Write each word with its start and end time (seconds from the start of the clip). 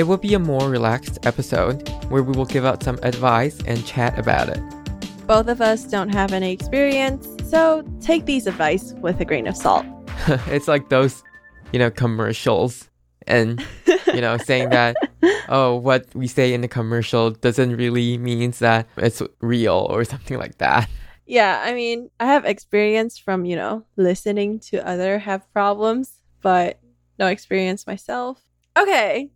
It 0.00 0.06
will 0.06 0.16
be 0.16 0.32
a 0.32 0.38
more 0.38 0.70
relaxed 0.70 1.18
episode 1.26 1.86
where 2.08 2.22
we 2.22 2.32
will 2.34 2.46
give 2.46 2.64
out 2.64 2.82
some 2.82 2.98
advice 3.02 3.60
and 3.66 3.84
chat 3.84 4.18
about 4.18 4.48
it. 4.48 4.58
Both 5.26 5.46
of 5.48 5.60
us 5.60 5.84
don't 5.84 6.08
have 6.08 6.32
any 6.32 6.52
experience, 6.52 7.28
so 7.50 7.84
take 8.00 8.24
these 8.24 8.46
advice 8.46 8.94
with 9.02 9.20
a 9.20 9.26
grain 9.26 9.46
of 9.46 9.54
salt. 9.54 9.84
it's 10.46 10.66
like 10.66 10.88
those, 10.88 11.22
you 11.74 11.78
know, 11.78 11.90
commercials 11.90 12.88
and, 13.26 13.62
you 14.06 14.22
know, 14.22 14.38
saying 14.38 14.70
that, 14.70 14.96
oh, 15.50 15.76
what 15.76 16.06
we 16.14 16.26
say 16.26 16.54
in 16.54 16.62
the 16.62 16.68
commercial 16.68 17.32
doesn't 17.32 17.76
really 17.76 18.16
means 18.16 18.58
that 18.60 18.88
it's 18.96 19.20
real 19.42 19.86
or 19.90 20.04
something 20.04 20.38
like 20.38 20.56
that. 20.56 20.88
Yeah, 21.26 21.60
I 21.62 21.74
mean, 21.74 22.08
I 22.18 22.24
have 22.24 22.46
experience 22.46 23.18
from, 23.18 23.44
you 23.44 23.54
know, 23.54 23.84
listening 23.98 24.60
to 24.60 24.78
other 24.88 25.18
have 25.18 25.52
problems 25.52 26.22
but 26.40 26.80
no 27.18 27.26
experience 27.26 27.86
myself. 27.86 28.40
Okay. 28.78 29.28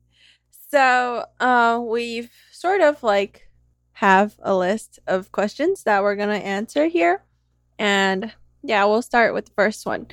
So, 0.74 1.24
uh, 1.38 1.80
we've 1.86 2.32
sort 2.50 2.80
of 2.80 3.00
like 3.04 3.48
have 3.92 4.34
a 4.42 4.56
list 4.56 4.98
of 5.06 5.30
questions 5.30 5.84
that 5.84 6.02
we're 6.02 6.16
going 6.16 6.40
to 6.40 6.44
answer 6.44 6.88
here. 6.88 7.22
And 7.78 8.32
yeah, 8.60 8.84
we'll 8.86 9.02
start 9.02 9.34
with 9.34 9.44
the 9.46 9.52
first 9.52 9.86
one. 9.86 10.08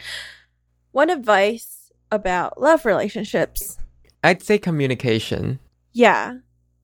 One 0.92 1.10
advice 1.10 1.92
about 2.12 2.62
love 2.62 2.86
relationships. 2.86 3.80
I'd 4.24 4.44
say 4.44 4.60
communication. 4.60 5.58
Yeah, 5.94 6.36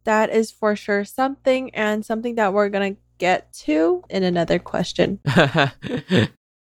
that 0.06 0.32
is 0.32 0.50
for 0.50 0.76
sure 0.76 1.06
something 1.06 1.70
and 1.76 2.04
something 2.04 2.34
that 2.34 2.54
we're 2.54 2.70
going 2.70 2.96
to 2.96 3.02
get 3.20 3.54
to 3.68 4.04
in 4.10 4.24
another 4.24 4.58
question. 4.58 5.20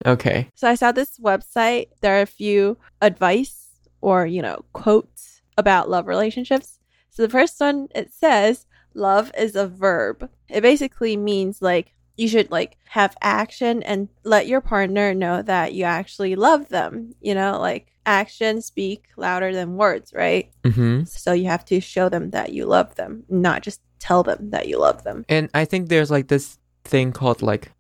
Okay. 0.06 0.50
So 0.54 0.68
I 0.68 0.76
saw 0.76 0.92
this 0.92 1.18
website. 1.18 1.88
There 2.02 2.20
are 2.20 2.22
a 2.22 2.28
few 2.28 2.78
advice 3.02 3.70
or, 4.02 4.28
you 4.28 4.42
know, 4.44 4.64
quotes 4.74 5.42
about 5.58 5.90
love 5.90 6.06
relationships. 6.06 6.78
So 7.16 7.24
the 7.24 7.30
first 7.30 7.60
one, 7.62 7.88
it 7.96 8.14
says, 8.14 8.66
love 8.94 9.32
is 9.38 9.56
a 9.56 9.68
verb. 9.68 10.30
It 10.50 10.62
basically 10.62 11.16
means 11.16 11.62
like 11.62 11.94
you 12.18 12.28
should 12.28 12.52
like 12.52 12.78
have 12.90 13.16
action 13.22 13.82
and 13.84 14.10
let 14.26 14.48
your 14.48 14.60
partner 14.60 15.14
know 15.14 15.42
that 15.42 15.74
you 15.74 15.86
actually 15.86 16.36
love 16.36 16.68
them. 16.68 17.16
You 17.22 17.34
know, 17.34 17.58
like 17.58 17.88
actions 18.06 18.66
speak 18.66 19.06
louder 19.16 19.54
than 19.54 19.78
words, 19.78 20.12
right? 20.14 20.52
Mm-hmm. 20.64 21.06
So 21.06 21.32
you 21.32 21.46
have 21.46 21.64
to 21.66 21.80
show 21.80 22.10
them 22.10 22.32
that 22.32 22.52
you 22.52 22.66
love 22.66 22.96
them, 22.96 23.24
not 23.30 23.62
just 23.64 23.80
tell 24.00 24.22
them 24.22 24.50
that 24.50 24.68
you 24.68 24.78
love 24.78 25.04
them. 25.04 25.26
And 25.30 25.50
I 25.54 25.64
think 25.64 25.88
there's 25.88 26.12
like 26.12 26.28
this 26.28 26.60
thing 26.84 27.14
called 27.14 27.42
like 27.42 27.72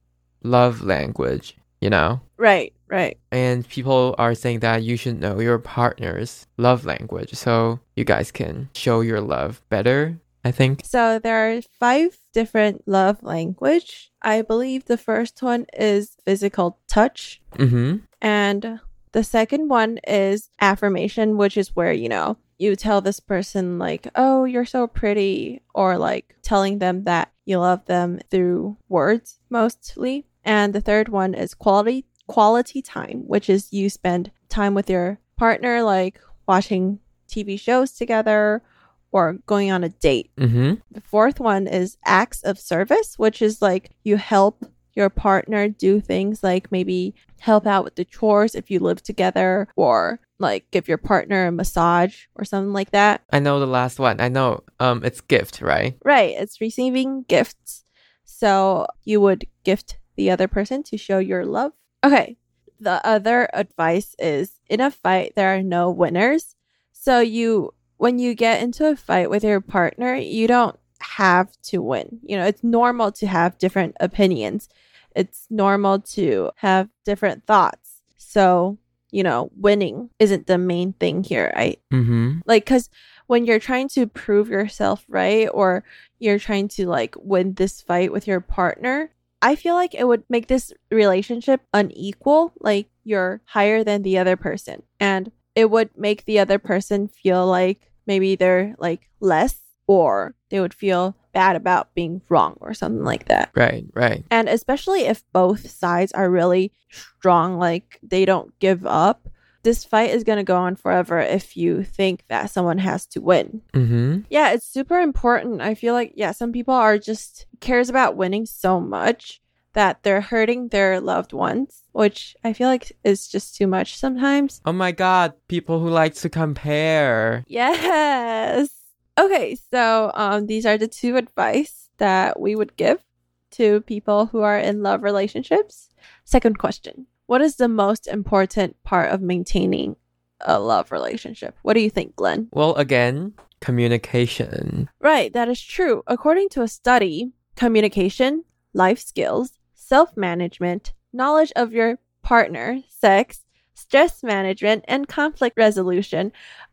love 0.44 0.81
language 0.81 1.58
you 1.81 1.90
know? 1.90 2.22
Right, 2.38 2.73
right. 2.88 3.18
And 3.31 3.68
people 3.68 4.16
are 4.18 4.36
saying 4.36 4.59
that 4.59 4.84
you 4.84 4.98
should 4.98 5.20
know 5.20 5.40
your 5.40 5.59
partner's 5.59 6.48
love 6.58 6.86
language 6.86 7.34
so 7.34 7.80
you 7.95 8.04
guys 8.04 8.32
can 8.32 8.70
show 8.73 9.02
your 9.02 9.22
love 9.22 9.62
better, 9.70 10.17
I 10.44 10.52
think. 10.52 10.82
So 10.86 11.20
there 11.20 11.50
are 11.50 11.62
five 11.80 12.17
different 12.34 12.88
love 12.88 13.23
language. 13.23 14.12
I 14.22 14.42
believe 14.42 14.86
the 14.86 14.98
first 14.98 15.42
one 15.42 15.66
is 15.78 16.17
physical 16.26 16.80
touch. 16.88 17.42
Mm-hmm. 17.54 17.98
And 18.22 18.80
the 19.12 19.23
second 19.23 19.70
one 19.70 19.99
is 20.08 20.49
affirmation, 20.60 21.38
which 21.38 21.58
is 21.58 21.76
where, 21.76 21.94
you 21.94 22.10
know, 22.10 22.38
you 22.58 22.76
tell 22.76 23.02
this 23.02 23.20
person 23.20 23.80
like, 23.80 24.08
"Oh, 24.16 24.45
you're 24.45 24.66
so 24.66 24.88
pretty," 24.88 25.61
or 25.73 25.98
like 25.98 26.36
telling 26.42 26.80
them 26.80 27.04
that 27.04 27.32
you 27.45 27.60
love 27.60 27.86
them 27.86 28.20
through 28.32 28.78
words 28.88 29.39
mostly. 29.49 30.26
And 30.45 30.73
the 30.73 30.82
third 30.82 31.10
one 31.10 31.33
is 31.33 31.54
quality 31.54 32.06
quality 32.28 32.82
time, 32.82 33.23
which 33.28 33.50
is 33.50 33.72
you 33.72 33.89
spend 33.89 34.32
time 34.50 34.73
with 34.73 34.89
your 34.89 35.20
partner, 35.38 35.83
like 35.83 36.20
watching 36.48 37.00
TV 37.28 37.60
shows 37.60 37.92
together 37.92 38.64
or 39.11 39.34
going 39.45 39.72
on 39.72 39.84
a 39.84 39.89
date. 39.89 40.32
Mm-hmm. 40.38 40.76
The 40.92 41.02
fourth 41.02 41.39
one 41.39 41.67
is 41.67 41.98
acts 42.05 42.42
of 42.44 42.60
service, 42.60 43.17
which 43.17 43.42
is 43.42 43.61
like 43.61 43.92
you 44.04 44.17
help 44.17 44.66
your 44.94 45.10
partner 45.10 45.67
do 45.67 46.00
things 46.00 46.42
like 46.42 46.72
maybe 46.72 47.14
help 47.39 47.67
out 47.67 47.84
with 47.84 47.95
the 47.95 48.05
chores 48.05 48.55
if 48.55 48.72
you 48.72 48.80
live 48.80 49.04
together 49.04 49.67
or 49.76 50.20
like 50.39 50.70
give 50.72 50.88
your 50.88 50.98
partner 50.98 51.48
a 51.48 51.52
massage 51.52 52.26
or 52.36 52.45
something 52.45 52.73
like 52.73 52.92
that. 52.92 53.22
I 53.32 53.39
know 53.39 53.60
the 53.60 53.67
last 53.67 54.00
one. 54.00 54.22
I 54.22 54.30
know 54.30 54.64
um 54.80 55.04
it's 55.04 55.22
gift, 55.22 55.61
right? 55.61 55.98
Right, 56.04 56.36
it's 56.38 56.61
receiving 56.61 57.23
gifts. 57.28 57.84
So 58.23 58.88
you 59.04 59.22
would 59.22 59.45
gift 59.64 59.98
the 60.15 60.31
other 60.31 60.48
person 60.48 60.83
to 60.83 60.98
show 60.98 61.20
your 61.20 61.45
love. 61.45 61.73
Okay. 62.03 62.37
The 62.80 63.05
other 63.05 63.49
advice 63.53 64.15
is 64.20 64.59
in 64.67 64.81
a 64.81 64.92
fight, 64.92 65.33
there 65.36 65.55
are 65.55 65.64
no 65.64 65.89
winners. 65.89 66.55
So 66.92 67.20
you, 67.20 67.73
when 67.98 68.20
you 68.20 68.33
get 68.33 68.61
into 68.61 68.87
a 68.87 68.95
fight 68.95 69.30
with 69.30 69.43
your 69.43 69.61
partner, 69.61 70.15
you 70.15 70.48
don't 70.48 70.77
have 70.99 71.52
to 71.64 71.81
win. 71.81 72.20
You 72.23 72.37
know, 72.37 72.45
it's 72.45 72.64
normal 72.64 73.11
to 73.14 73.27
have 73.27 73.58
different 73.58 73.95
opinions. 73.99 74.67
It's 75.15 75.48
normal 75.49 75.99
to 75.99 76.52
have 76.58 76.89
different 77.05 77.45
thoughts. 77.45 78.02
So, 78.17 78.77
you 79.11 79.23
know, 79.23 79.52
winning 79.55 80.09
isn't 80.20 80.48
the 80.48 80.58
main 80.58 80.93
thing 80.93 81.23
here. 81.23 81.54
I 81.55 81.77
mm-hmm. 81.92 82.39
like, 82.45 82.65
cause 82.65 82.89
when 83.27 83.45
you're 83.45 83.59
trying 83.59 83.87
to 83.89 84.08
prove 84.08 84.49
yourself 84.49 85.05
right 85.08 85.48
or 85.54 85.83
you're 86.20 86.39
trying 86.39 86.67
to 86.70 86.87
like 86.87 87.15
win 87.17 87.54
this 87.54 87.81
fight 87.81 88.11
with 88.11 88.27
your 88.27 88.42
partner, 88.42 89.09
I 89.45 89.56
feel 89.56 89.76
like 89.76 89.94
it 89.94 90.08
would 90.08 90.23
make 90.28 90.48
this 90.48 90.73
relationship 90.89 91.61
unequal, 91.72 92.52
like 92.60 92.88
you're 93.04 93.42
higher 93.45 93.83
than 93.83 94.02
the 94.02 94.17
other 94.17 94.36
person. 94.36 94.82
And 95.00 95.32
it 95.54 95.70
would 95.70 95.92
make 95.95 96.26
the 96.26 96.39
other 96.39 96.58
person 96.58 97.08
feel 97.08 97.45
like 97.45 97.92
maybe 98.08 98.36
they're 98.36 98.76
like 98.80 99.08
less 99.20 99.60
or 99.86 100.34
they 100.50 100.60
would 100.60 100.73
feel 100.73 101.16
bad 101.32 101.55
about 101.55 101.94
being 101.94 102.22
wrong 102.28 102.58
or 102.60 102.73
something 102.73 103.04
like 103.04 103.26
that. 103.26 103.52
Right, 103.54 103.86
right. 103.94 104.26
And 104.32 104.50
especially 104.50 105.02
if 105.02 105.23
both 105.32 105.70
sides 105.70 106.11
are 106.14 106.28
really 106.28 106.72
strong, 106.89 107.60
like 107.60 108.00
they 108.02 108.26
don't 108.26 108.58
give 108.58 108.84
up, 108.88 109.30
this 109.65 109.83
fight 109.83 110.11
is 110.11 110.23
going 110.23 110.37
to 110.37 110.43
go 110.43 110.55
on 110.55 110.77
forever 110.77 111.20
if 111.20 111.58
you 111.58 111.83
think 111.83 112.23
that 112.30 112.49
someone 112.49 112.77
has 112.77 113.05
to 113.08 113.20
win. 113.20 113.61
Mm-hmm. 113.73 114.20
Yeah, 114.30 114.52
it's 114.52 114.65
super 114.65 115.02
important. 115.02 115.59
I 115.59 115.76
feel 115.76 115.93
like, 115.93 116.14
yeah, 116.15 116.31
some 116.31 116.53
people 116.53 116.73
are 116.73 116.98
just 116.98 117.48
cares 117.59 117.89
about 117.89 118.15
winning 118.15 118.45
so 118.45 118.80
much 118.80 119.42
that 119.73 120.04
they're 120.04 120.21
hurting 120.21 120.70
their 120.70 121.02
loved 121.02 121.33
ones, 121.33 121.83
which 121.92 122.37
I 122.45 122.54
feel 122.54 122.70
like 122.70 122.95
is 123.04 123.27
just 123.27 123.58
too 123.58 123.67
much 123.67 123.98
sometimes. 123.98 124.61
Oh 124.65 124.71
my 124.71 124.93
god, 124.93 125.33
people 125.49 125.81
who 125.81 125.89
like 125.89 126.14
to 126.15 126.30
compare. 126.30 127.43
Yes. 127.48 128.69
Okay, 129.18 129.57
so 129.71 130.12
um, 130.13 130.45
these 130.45 130.65
are 130.65 130.77
the 130.77 130.88
two 130.88 131.18
advice 131.18 131.89
that 131.98 132.39
we 132.39 132.56
would 132.56 132.77
give 132.77 133.04
to 133.51 133.81
people 133.81 134.27
who 134.27 134.42
are 134.42 134.59
in 134.59 134.83
love 134.83 135.04
relationships. 135.04 135.89
Second 136.24 136.59
question 136.59 137.07
what 137.27 137.41
is 137.41 137.56
the 137.56 137.68
most 137.68 138.07
important 138.07 138.81
part 138.83 139.12
of 139.12 139.21
maintaining 139.21 139.95
a 140.41 140.59
love 140.59 140.91
relationship? 140.91 141.56
What 141.62 141.74
do 141.74 141.80
you 141.80 141.89
think, 141.89 142.15
Glenn? 142.15 142.50
Well, 142.51 142.75
again, 142.75 143.33
communication. 143.62 144.89
Right, 145.00 145.33
that 145.33 145.50
is 145.50 145.62
true. 145.62 146.03
According 146.07 146.50
to 146.50 146.62
a 146.62 146.68
study, 146.68 147.31
communication, 147.56 148.44
life 148.74 149.00
skills, 149.00 149.57
self 149.74 150.16
management, 150.16 150.94
knowledge 151.13 151.51
of 151.56 151.72
your 151.72 152.00
partner, 152.22 152.81
sex, 152.89 153.42
stress 153.74 154.24
management, 154.24 154.86
and 154.88 155.07
conflict 155.07 155.57
resolution 155.57 156.31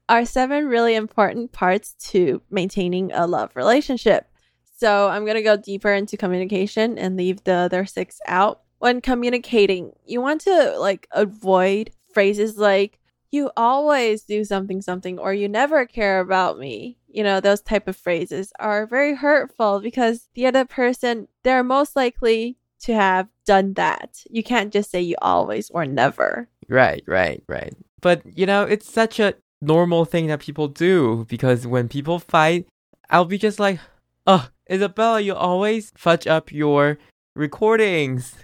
are 0.08 0.24
seven 0.24 0.66
really 0.66 0.94
important 0.94 1.52
parts 1.52 1.94
to 2.10 2.42
maintaining 2.50 3.12
a 3.12 3.26
love 3.26 3.50
relationship. 3.54 4.28
So 4.76 5.08
I'm 5.08 5.24
going 5.24 5.36
to 5.36 5.42
go 5.42 5.56
deeper 5.56 5.92
into 5.92 6.16
communication 6.16 6.98
and 6.98 7.16
leave 7.16 7.44
the 7.44 7.54
other 7.54 7.86
six 7.86 8.18
out 8.26 8.62
when 8.82 9.00
communicating, 9.00 9.92
you 10.04 10.20
want 10.20 10.40
to 10.40 10.76
like 10.76 11.06
avoid 11.12 11.92
phrases 12.12 12.58
like 12.58 12.98
you 13.30 13.48
always 13.56 14.22
do 14.22 14.44
something 14.44 14.82
something 14.82 15.20
or 15.20 15.32
you 15.32 15.48
never 15.48 15.86
care 15.86 16.18
about 16.18 16.58
me. 16.58 16.98
You 17.06 17.22
know, 17.22 17.38
those 17.38 17.60
type 17.60 17.86
of 17.86 17.96
phrases 17.96 18.52
are 18.58 18.84
very 18.84 19.14
hurtful 19.14 19.78
because 19.78 20.28
the 20.34 20.46
other 20.46 20.64
person 20.64 21.28
they're 21.44 21.62
most 21.62 21.94
likely 21.94 22.58
to 22.80 22.92
have 22.92 23.28
done 23.46 23.74
that. 23.74 24.24
You 24.28 24.42
can't 24.42 24.72
just 24.72 24.90
say 24.90 25.00
you 25.00 25.14
always 25.22 25.70
or 25.70 25.86
never. 25.86 26.48
Right, 26.68 27.04
right, 27.06 27.40
right. 27.48 27.74
But 28.00 28.22
you 28.36 28.46
know, 28.46 28.64
it's 28.64 28.92
such 28.92 29.20
a 29.20 29.34
normal 29.60 30.04
thing 30.04 30.26
that 30.26 30.40
people 30.40 30.66
do 30.66 31.24
because 31.28 31.68
when 31.68 31.88
people 31.88 32.18
fight, 32.18 32.66
I'll 33.10 33.26
be 33.26 33.38
just 33.38 33.60
like, 33.60 33.78
"Oh, 34.26 34.48
Isabella, 34.68 35.20
you 35.20 35.36
always 35.36 35.92
fudge 35.96 36.26
up 36.26 36.50
your 36.50 36.98
recordings. 37.36 38.34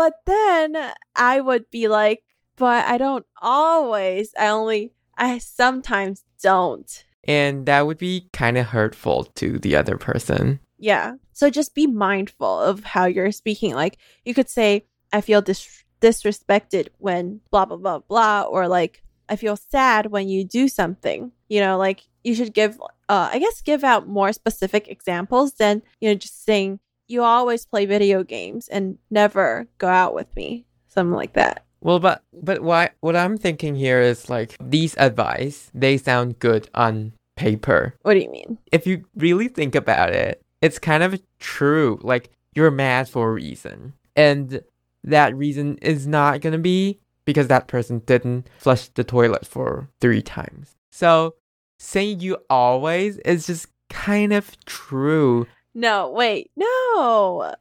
But 0.00 0.14
then 0.24 0.78
I 1.14 1.42
would 1.42 1.68
be 1.68 1.86
like, 1.86 2.22
but 2.56 2.86
I 2.86 2.96
don't 2.96 3.26
always. 3.42 4.32
I 4.40 4.48
only, 4.48 4.94
I 5.18 5.36
sometimes 5.36 6.24
don't. 6.42 7.04
And 7.24 7.66
that 7.66 7.86
would 7.86 7.98
be 7.98 8.30
kind 8.32 8.56
of 8.56 8.64
hurtful 8.64 9.24
to 9.34 9.58
the 9.58 9.76
other 9.76 9.98
person. 9.98 10.58
Yeah. 10.78 11.16
So 11.34 11.50
just 11.50 11.74
be 11.74 11.86
mindful 11.86 12.60
of 12.60 12.82
how 12.82 13.04
you're 13.04 13.30
speaking. 13.30 13.74
Like 13.74 13.98
you 14.24 14.32
could 14.32 14.48
say, 14.48 14.86
I 15.12 15.20
feel 15.20 15.42
dis- 15.42 15.84
disrespected 16.00 16.88
when 16.96 17.42
blah, 17.50 17.66
blah, 17.66 17.76
blah, 17.76 17.98
blah, 17.98 18.44
or 18.44 18.68
like, 18.68 19.02
I 19.28 19.36
feel 19.36 19.56
sad 19.56 20.06
when 20.06 20.30
you 20.30 20.44
do 20.44 20.68
something. 20.68 21.30
You 21.50 21.60
know, 21.60 21.76
like 21.76 22.08
you 22.24 22.34
should 22.34 22.54
give, 22.54 22.80
uh, 23.10 23.28
I 23.34 23.38
guess, 23.38 23.60
give 23.60 23.84
out 23.84 24.08
more 24.08 24.32
specific 24.32 24.88
examples 24.88 25.56
than, 25.56 25.82
you 26.00 26.08
know, 26.08 26.14
just 26.14 26.42
saying, 26.46 26.80
you 27.10 27.22
always 27.22 27.66
play 27.66 27.86
video 27.86 28.22
games 28.22 28.68
and 28.68 28.98
never 29.10 29.66
go 29.78 29.88
out 29.88 30.14
with 30.14 30.34
me. 30.36 30.64
Something 30.86 31.16
like 31.16 31.34
that. 31.34 31.64
Well, 31.80 31.98
but 31.98 32.22
but 32.32 32.62
why? 32.62 32.90
What 33.00 33.16
I'm 33.16 33.36
thinking 33.36 33.74
here 33.74 34.00
is 34.00 34.28
like 34.28 34.56
these 34.60 34.96
advice. 34.96 35.70
They 35.74 35.96
sound 35.96 36.38
good 36.38 36.68
on 36.74 37.12
paper. 37.36 37.94
What 38.02 38.14
do 38.14 38.20
you 38.20 38.30
mean? 38.30 38.58
If 38.70 38.86
you 38.86 39.04
really 39.16 39.48
think 39.48 39.74
about 39.74 40.10
it, 40.10 40.42
it's 40.60 40.78
kind 40.78 41.02
of 41.02 41.20
true. 41.38 41.98
Like 42.02 42.30
you're 42.54 42.70
mad 42.70 43.08
for 43.08 43.30
a 43.30 43.32
reason, 43.32 43.94
and 44.14 44.62
that 45.04 45.34
reason 45.34 45.78
is 45.78 46.06
not 46.06 46.40
gonna 46.40 46.58
be 46.58 47.00
because 47.24 47.48
that 47.48 47.68
person 47.68 48.00
didn't 48.00 48.48
flush 48.58 48.88
the 48.88 49.04
toilet 49.04 49.46
for 49.46 49.88
three 50.00 50.22
times. 50.22 50.74
So 50.90 51.34
saying 51.78 52.20
you 52.20 52.36
always 52.50 53.16
is 53.18 53.46
just 53.46 53.68
kind 53.88 54.32
of 54.32 54.62
true. 54.64 55.46
No, 55.74 56.10
wait, 56.10 56.50
no. 56.56 57.54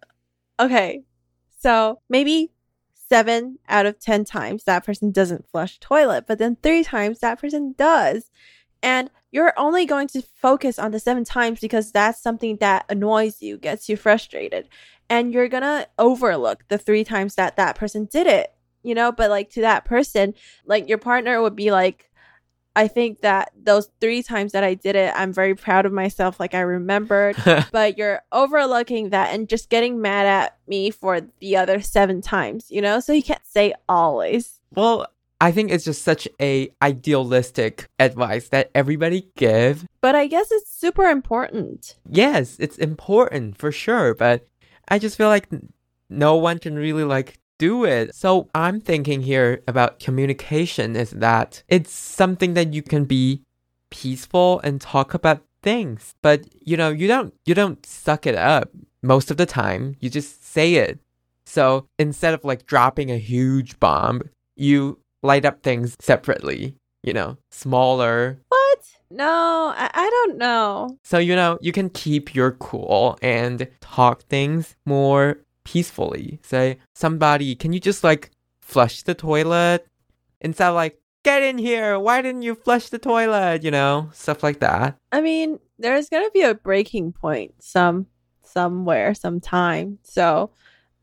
Okay, 0.60 1.04
so 1.60 2.02
maybe 2.10 2.52
seven 2.94 3.58
out 3.68 3.86
of 3.86 4.00
10 4.00 4.26
times 4.26 4.64
that 4.64 4.86
person 4.86 5.12
doesn't 5.12 5.50
flush 5.50 5.80
toilet, 5.80 6.26
but 6.28 6.38
then 6.40 6.58
three 6.62 6.84
times 6.84 7.20
that 7.20 7.40
person 7.40 7.74
does. 7.78 8.30
And 8.82 9.10
you're 9.32 9.54
only 9.58 9.86
going 9.86 10.08
to 10.10 10.22
focus 10.22 10.80
on 10.80 10.92
the 10.92 11.00
seven 11.00 11.24
times 11.24 11.60
because 11.60 11.92
that's 11.92 12.22
something 12.22 12.58
that 12.58 12.86
annoys 12.90 13.42
you, 13.42 13.58
gets 13.58 13.90
you 13.90 13.98
frustrated. 13.98 14.70
And 15.10 15.34
you're 15.34 15.50
going 15.50 15.64
to 15.64 15.88
overlook 15.98 16.64
the 16.68 16.78
three 16.78 17.04
times 17.04 17.36
that 17.36 17.58
that 17.58 17.76
person 17.76 18.06
did 18.06 18.28
it, 18.28 18.54
you 18.84 18.96
know? 18.96 19.12
But 19.12 19.30
like 19.30 19.50
to 19.52 19.62
that 19.62 19.86
person, 19.86 20.34
like 20.66 20.88
your 20.88 20.98
partner 20.98 21.42
would 21.42 21.56
be 21.56 21.72
like, 21.72 22.09
I 22.76 22.88
think 22.88 23.22
that 23.22 23.52
those 23.62 23.90
three 24.00 24.24
times 24.24 24.52
that 24.54 24.64
I 24.64 24.74
did 24.74 24.96
it, 24.96 25.14
I'm 25.16 25.34
very 25.34 25.56
proud 25.56 25.86
of 25.86 25.92
myself. 25.92 26.40
Like 26.40 26.54
I 26.54 26.62
remembered, 26.62 27.36
but 27.72 27.98
you're 27.98 28.22
overlooking 28.32 29.10
that 29.10 29.34
and 29.34 29.50
just 29.50 29.70
getting 29.70 30.02
mad 30.02 30.26
at 30.26 30.58
me 30.68 30.92
for 30.92 31.22
the 31.40 31.58
other 31.58 31.82
seven 31.82 32.22
times, 32.22 32.68
you 32.70 32.82
know? 32.82 33.00
So 33.00 33.14
you 33.14 33.24
can't 33.24 33.46
say 33.46 33.74
always. 33.88 34.62
well, 34.76 35.08
I 35.42 35.52
think 35.54 35.72
it's 35.72 35.86
just 35.86 36.02
such 36.02 36.28
a 36.42 36.70
idealistic 36.82 37.88
advice 37.98 38.50
that 38.50 38.72
everybody 38.76 39.30
give. 39.38 39.86
But 40.02 40.14
I 40.14 40.28
guess 40.28 40.52
it's 40.52 40.70
super 40.70 41.06
important. 41.06 41.96
Yes, 42.10 42.58
it's 42.60 42.78
important 42.78 43.58
for 43.58 43.72
sure, 43.72 44.14
but 44.14 44.46
I 44.90 45.00
just 45.00 45.16
feel 45.16 45.30
like 45.30 45.48
no 46.10 46.36
one 46.36 46.60
can 46.60 46.76
really 46.76 47.06
like 47.06 47.39
do 47.60 47.86
it. 47.86 48.16
So 48.16 48.50
I'm 48.56 48.82
thinking 48.82 49.22
here 49.22 49.62
about 49.68 50.00
communication 50.00 50.96
is 50.96 51.12
that 51.12 51.62
it's 51.68 51.92
something 51.92 52.56
that 52.56 52.74
you 52.74 52.82
can 52.82 53.06
be 53.06 53.44
peaceful 53.92 54.60
and 54.64 54.82
talk 54.82 55.14
about 55.14 55.44
things. 55.62 56.16
But 56.24 56.46
you 56.66 56.76
know, 56.76 56.90
you 56.90 57.08
don't 57.08 57.34
you 57.46 57.54
don't 57.54 57.86
suck 57.86 58.26
it 58.26 58.36
up 58.36 58.72
most 59.04 59.30
of 59.30 59.38
the 59.38 59.46
time. 59.46 59.96
You 60.00 60.10
just 60.10 60.44
say 60.44 60.76
it. 60.76 61.00
So 61.46 61.88
instead 62.00 62.34
of 62.34 62.44
like 62.44 62.66
dropping 62.66 63.12
a 63.12 63.18
huge 63.18 63.80
bomb, 63.80 64.22
you 64.56 65.00
light 65.22 65.46
up 65.46 65.62
things 65.62 65.96
separately, 66.00 66.76
you 67.04 67.14
know, 67.14 67.38
smaller. 67.52 68.40
What? 68.48 68.80
No, 69.12 69.74
I, 69.76 69.90
I 69.94 70.10
don't 70.10 70.38
know. 70.38 70.98
So 71.04 71.18
you 71.18 71.36
know, 71.36 71.58
you 71.62 71.72
can 71.72 71.90
keep 71.90 72.34
your 72.34 72.52
cool 72.54 73.18
and 73.22 73.68
talk 73.82 74.24
things 74.24 74.76
more 74.86 75.40
peacefully. 75.64 76.40
Say, 76.44 76.80
somebody, 76.96 77.56
can 77.56 77.74
you 77.74 77.80
just 77.80 78.04
like 78.04 78.32
flush 78.62 79.04
the 79.04 79.16
toilet? 79.16 79.86
Instead 80.42 80.70
of 80.70 80.76
like, 80.76 81.00
get 81.24 81.44
in 81.44 81.58
here, 81.58 82.00
why 82.00 82.22
didn't 82.22 82.44
you 82.44 82.56
flush 82.56 82.90
the 82.90 83.00
toilet? 83.00 83.64
You 83.64 83.72
know, 83.72 84.10
stuff 84.14 84.44
like 84.44 84.60
that. 84.60 84.98
I 85.12 85.22
mean, 85.22 85.60
there's 85.78 86.10
gonna 86.10 86.32
be 86.32 86.42
a 86.42 86.56
breaking 86.56 87.14
point 87.14 87.56
some 87.60 88.08
somewhere, 88.44 89.14
sometime. 89.14 90.00
So 90.04 90.52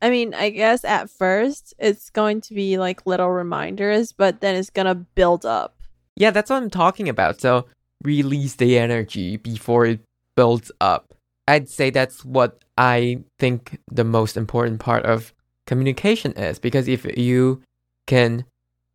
I 0.01 0.09
mean, 0.11 0.33
I 0.33 0.51
guess 0.51 0.85
at 0.85 1.09
first 1.09 1.73
it's 1.79 2.09
going 2.09 2.41
to 2.41 2.53
be 2.53 2.77
like 2.77 3.07
little 3.07 3.31
reminders, 3.31 4.11
but 4.11 4.41
then 4.41 4.55
it's 4.55 4.69
gonna 4.69 4.95
build 4.95 5.45
up. 5.45 5.75
Yeah, 6.15 6.31
that's 6.31 6.49
what 6.49 6.57
I'm 6.57 6.69
talking 6.69 7.09
about. 7.09 7.41
So 7.41 7.65
release 8.03 8.55
the 8.55 8.77
energy 8.77 9.37
before 9.37 9.85
it 9.85 9.99
builds 10.35 10.71
up. 10.79 11.13
I'd 11.47 11.69
say 11.69 11.89
that's 11.89 12.25
what 12.25 12.63
I 12.77 13.23
think 13.39 13.79
the 13.91 14.03
most 14.03 14.37
important 14.37 14.79
part 14.79 15.05
of 15.05 15.33
communication 15.65 16.33
is 16.33 16.59
because 16.59 16.87
if 16.87 17.05
you 17.17 17.61
can, 18.05 18.45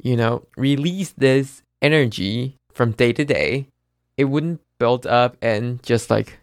you 0.02 0.16
know, 0.16 0.46
release 0.56 1.12
this 1.12 1.62
energy 1.81 2.56
from 2.72 2.93
day 2.93 3.12
to 3.12 3.25
day, 3.25 3.69
it 4.16 4.25
wouldn't 4.25 4.60
build 4.78 5.06
up 5.06 5.37
and 5.40 5.82
just 5.82 6.10
like 6.10 6.38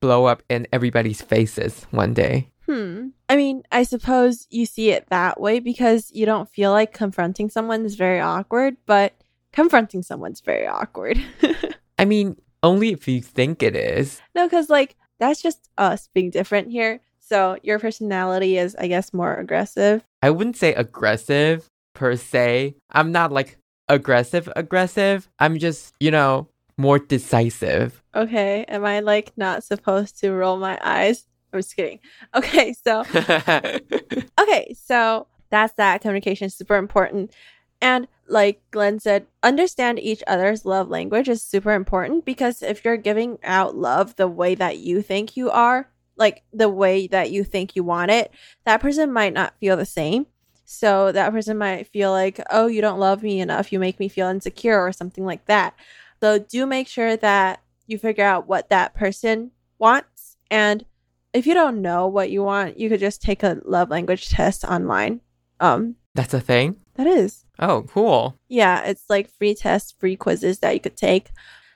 blow 0.00 0.26
up 0.26 0.42
in 0.48 0.66
everybody's 0.72 1.22
faces 1.22 1.86
one 1.90 2.14
day. 2.14 2.48
Hmm. 2.66 3.08
I 3.28 3.36
mean, 3.36 3.62
I 3.72 3.82
suppose 3.82 4.46
you 4.50 4.64
see 4.66 4.90
it 4.90 5.06
that 5.10 5.40
way 5.40 5.60
because 5.60 6.10
you 6.12 6.26
don't 6.26 6.48
feel 6.48 6.70
like 6.70 6.92
confronting 6.92 7.50
someone 7.50 7.84
is 7.84 7.96
very 7.96 8.20
awkward, 8.20 8.76
but 8.86 9.14
confronting 9.52 10.02
someone's 10.02 10.40
very 10.40 10.66
awkward. 10.66 11.20
I 11.98 12.04
mean, 12.04 12.36
only 12.62 12.92
if 12.92 13.08
you 13.08 13.20
think 13.20 13.62
it 13.62 13.74
is. 13.74 14.20
no, 14.34 14.46
because 14.46 14.70
like 14.70 14.96
that's 15.20 15.40
just 15.40 15.70
us 15.78 16.08
being 16.12 16.30
different 16.30 16.70
here. 16.72 17.00
So 17.20 17.58
your 17.62 17.78
personality 17.78 18.58
is, 18.58 18.74
I 18.74 18.88
guess, 18.88 19.14
more 19.14 19.34
aggressive. 19.34 20.02
I 20.22 20.30
wouldn't 20.30 20.56
say 20.56 20.74
aggressive 20.74 21.68
per 21.94 22.16
se. 22.16 22.74
I'm 22.90 23.12
not 23.12 23.30
like 23.30 23.58
aggressive, 23.88 24.50
aggressive. 24.56 25.28
I'm 25.38 25.58
just, 25.60 25.94
you 26.00 26.10
know, 26.10 26.48
more 26.76 26.98
decisive. 26.98 28.02
Okay. 28.14 28.64
Am 28.64 28.84
I 28.84 29.00
like 29.00 29.32
not 29.36 29.62
supposed 29.62 30.18
to 30.20 30.32
roll 30.32 30.56
my 30.56 30.78
eyes? 30.82 31.26
I'm 31.52 31.60
just 31.60 31.76
kidding. 31.76 32.00
Okay. 32.34 32.74
So, 32.84 33.00
okay. 34.40 34.74
So 34.82 35.26
that's 35.50 35.74
that. 35.74 36.00
Communication 36.00 36.46
is 36.46 36.54
super 36.54 36.76
important. 36.76 37.32
And 37.80 38.08
like 38.28 38.62
Glenn 38.70 39.00
said, 39.00 39.26
understand 39.42 39.98
each 39.98 40.22
other's 40.26 40.64
love 40.64 40.88
language 40.88 41.28
is 41.28 41.42
super 41.42 41.72
important 41.72 42.24
because 42.24 42.62
if 42.62 42.84
you're 42.84 42.96
giving 42.96 43.38
out 43.42 43.76
love 43.76 44.16
the 44.16 44.28
way 44.28 44.54
that 44.54 44.78
you 44.78 45.02
think 45.02 45.36
you 45.36 45.50
are, 45.50 45.88
like 46.16 46.42
the 46.52 46.68
way 46.68 47.06
that 47.06 47.30
you 47.30 47.42
think 47.42 47.74
you 47.74 47.82
want 47.82 48.10
it, 48.10 48.30
that 48.64 48.80
person 48.80 49.12
might 49.12 49.32
not 49.32 49.54
feel 49.58 49.76
the 49.76 49.86
same. 49.86 50.26
So 50.64 51.10
that 51.10 51.32
person 51.32 51.58
might 51.58 51.88
feel 51.88 52.12
like, 52.12 52.40
oh, 52.50 52.68
you 52.68 52.80
don't 52.80 53.00
love 53.00 53.22
me 53.22 53.40
enough. 53.40 53.72
You 53.72 53.80
make 53.80 53.98
me 53.98 54.08
feel 54.08 54.28
insecure 54.28 54.80
or 54.80 54.92
something 54.92 55.24
like 55.24 55.46
that. 55.46 55.74
So 56.20 56.38
do 56.38 56.66
make 56.66 56.86
sure 56.86 57.16
that 57.16 57.60
you 57.86 57.98
figure 57.98 58.24
out 58.24 58.46
what 58.46 58.68
that 58.68 58.94
person 58.94 59.50
wants. 59.78 60.36
And 60.50 60.84
if 61.32 61.46
you 61.46 61.54
don't 61.54 61.82
know 61.82 62.06
what 62.06 62.30
you 62.30 62.42
want, 62.44 62.78
you 62.78 62.88
could 62.88 63.00
just 63.00 63.22
take 63.22 63.42
a 63.42 63.60
love 63.64 63.90
language 63.90 64.28
test 64.28 64.64
online. 64.64 65.20
Um, 65.58 65.96
That's 66.14 66.34
a 66.34 66.40
thing? 66.40 66.76
that 66.94 67.06
is. 67.06 67.44
Oh, 67.60 67.82
cool. 67.82 68.38
Yeah, 68.48 68.82
it's 68.84 69.04
like 69.08 69.30
free 69.30 69.54
tests, 69.54 69.92
free 69.92 70.16
quizzes 70.16 70.58
that 70.60 70.74
you 70.74 70.80
could 70.80 70.96
take. 70.96 71.30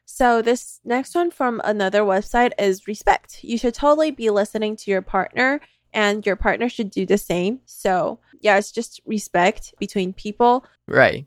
So, 0.06 0.42
this 0.42 0.80
next 0.84 1.14
one 1.14 1.30
from 1.30 1.60
another 1.64 2.02
website 2.02 2.52
is 2.58 2.88
respect. 2.88 3.44
You 3.44 3.56
should 3.58 3.74
totally 3.74 4.10
be 4.10 4.30
listening 4.30 4.76
to 4.76 4.90
your 4.90 5.02
partner, 5.02 5.60
and 5.92 6.24
your 6.26 6.36
partner 6.36 6.68
should 6.68 6.90
do 6.90 7.06
the 7.06 7.18
same. 7.18 7.60
So, 7.64 8.18
yeah, 8.40 8.58
it's 8.58 8.72
just 8.72 9.00
respect 9.06 9.74
between 9.78 10.12
people. 10.12 10.66
Right. 10.86 11.26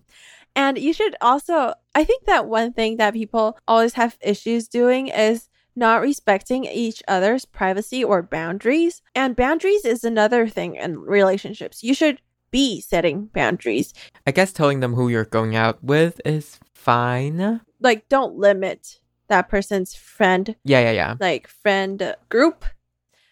And 0.56 0.78
you 0.78 0.92
should 0.92 1.16
also, 1.22 1.74
I 1.94 2.04
think 2.04 2.26
that 2.26 2.48
one 2.48 2.74
thing 2.74 2.98
that 2.98 3.14
people 3.14 3.60
always 3.68 3.94
have 3.94 4.18
issues 4.22 4.68
doing 4.68 5.08
is 5.08 5.50
not 5.76 6.02
respecting 6.02 6.66
each 6.66 7.04
other's 7.08 7.46
privacy 7.46 8.04
or 8.04 8.24
boundaries. 8.24 9.04
And 9.14 9.36
boundaries 9.36 9.86
is 9.86 10.04
another 10.04 10.48
thing 10.48 10.76
in 10.76 11.00
relationships. 11.00 11.84
You 11.84 11.94
should 11.94 12.20
be 12.52 12.82
setting 12.82 13.26
boundaries. 13.28 13.94
I 14.26 14.32
guess 14.32 14.52
telling 14.54 14.80
them 14.80 14.94
who 14.94 15.10
you're 15.10 15.26
going 15.26 15.56
out 15.56 15.84
with 15.84 16.22
is 16.26 16.60
fine. 16.74 17.62
Like, 17.80 18.08
don't 18.10 18.36
limit 18.38 19.00
that 19.28 19.50
person's 19.50 19.94
friend, 19.94 20.56
Yeah, 20.64 20.80
yeah, 20.80 20.92
yeah. 20.92 21.16
like 21.20 21.48
friend 21.48 22.16
group. 22.30 22.66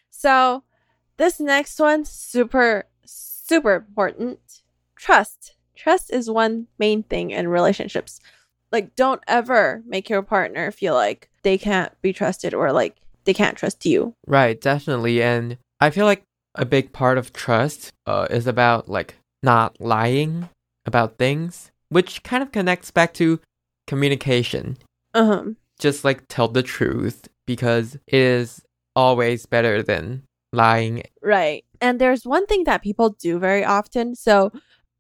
So, 0.10 0.64
this 1.18 1.40
next 1.40 1.80
one, 1.80 2.04
super, 2.06 2.86
super 3.06 3.76
important. 3.76 4.40
Trust. 4.98 5.56
Trust 5.76 6.12
is 6.12 6.30
one 6.30 6.68
main 6.78 7.04
thing 7.04 7.32
in 7.32 7.48
relationships. 7.48 8.20
Like, 8.72 8.96
don't 8.96 9.22
ever 9.28 9.84
make 9.86 10.10
your 10.10 10.22
partner 10.22 10.72
feel 10.72 10.94
like 10.96 11.30
they 11.44 11.58
can't 11.58 11.94
be 12.02 12.12
trusted 12.12 12.54
or 12.54 12.72
like 12.74 12.98
they 13.24 13.34
can't 13.34 13.58
trust 13.58 13.86
you. 13.86 14.14
Right, 14.28 14.60
definitely. 14.60 15.22
And 15.22 15.58
I 15.80 15.90
feel 15.92 16.06
like 16.06 16.24
a 16.56 16.66
big 16.66 16.92
part 16.92 17.18
of 17.18 17.34
trust 17.34 17.92
uh, 18.06 18.28
is 18.30 18.48
about 18.48 18.90
like 18.90 19.16
not 19.44 19.80
lying 19.80 20.50
about 20.86 21.18
things, 21.18 21.72
which 21.90 22.24
kind 22.24 22.42
of 22.42 22.52
connects 22.52 22.92
back 22.92 23.14
to 23.16 23.40
communication. 23.88 24.78
Uh 25.14 25.26
huh. 25.26 25.44
Just 25.80 26.04
like 26.04 26.24
tell 26.28 26.48
the 26.48 26.64
truth 26.64 27.28
because 27.46 27.96
it 28.08 28.20
is 28.20 28.62
always 28.96 29.46
better 29.46 29.84
than 29.84 30.24
lying. 30.54 31.04
Right. 31.22 31.66
And 31.82 32.00
there's 32.00 32.26
one 32.26 32.46
thing 32.46 32.64
that 32.64 32.82
people 32.82 33.10
do 33.10 33.40
very 33.40 33.64
often. 33.64 34.16
So 34.16 34.52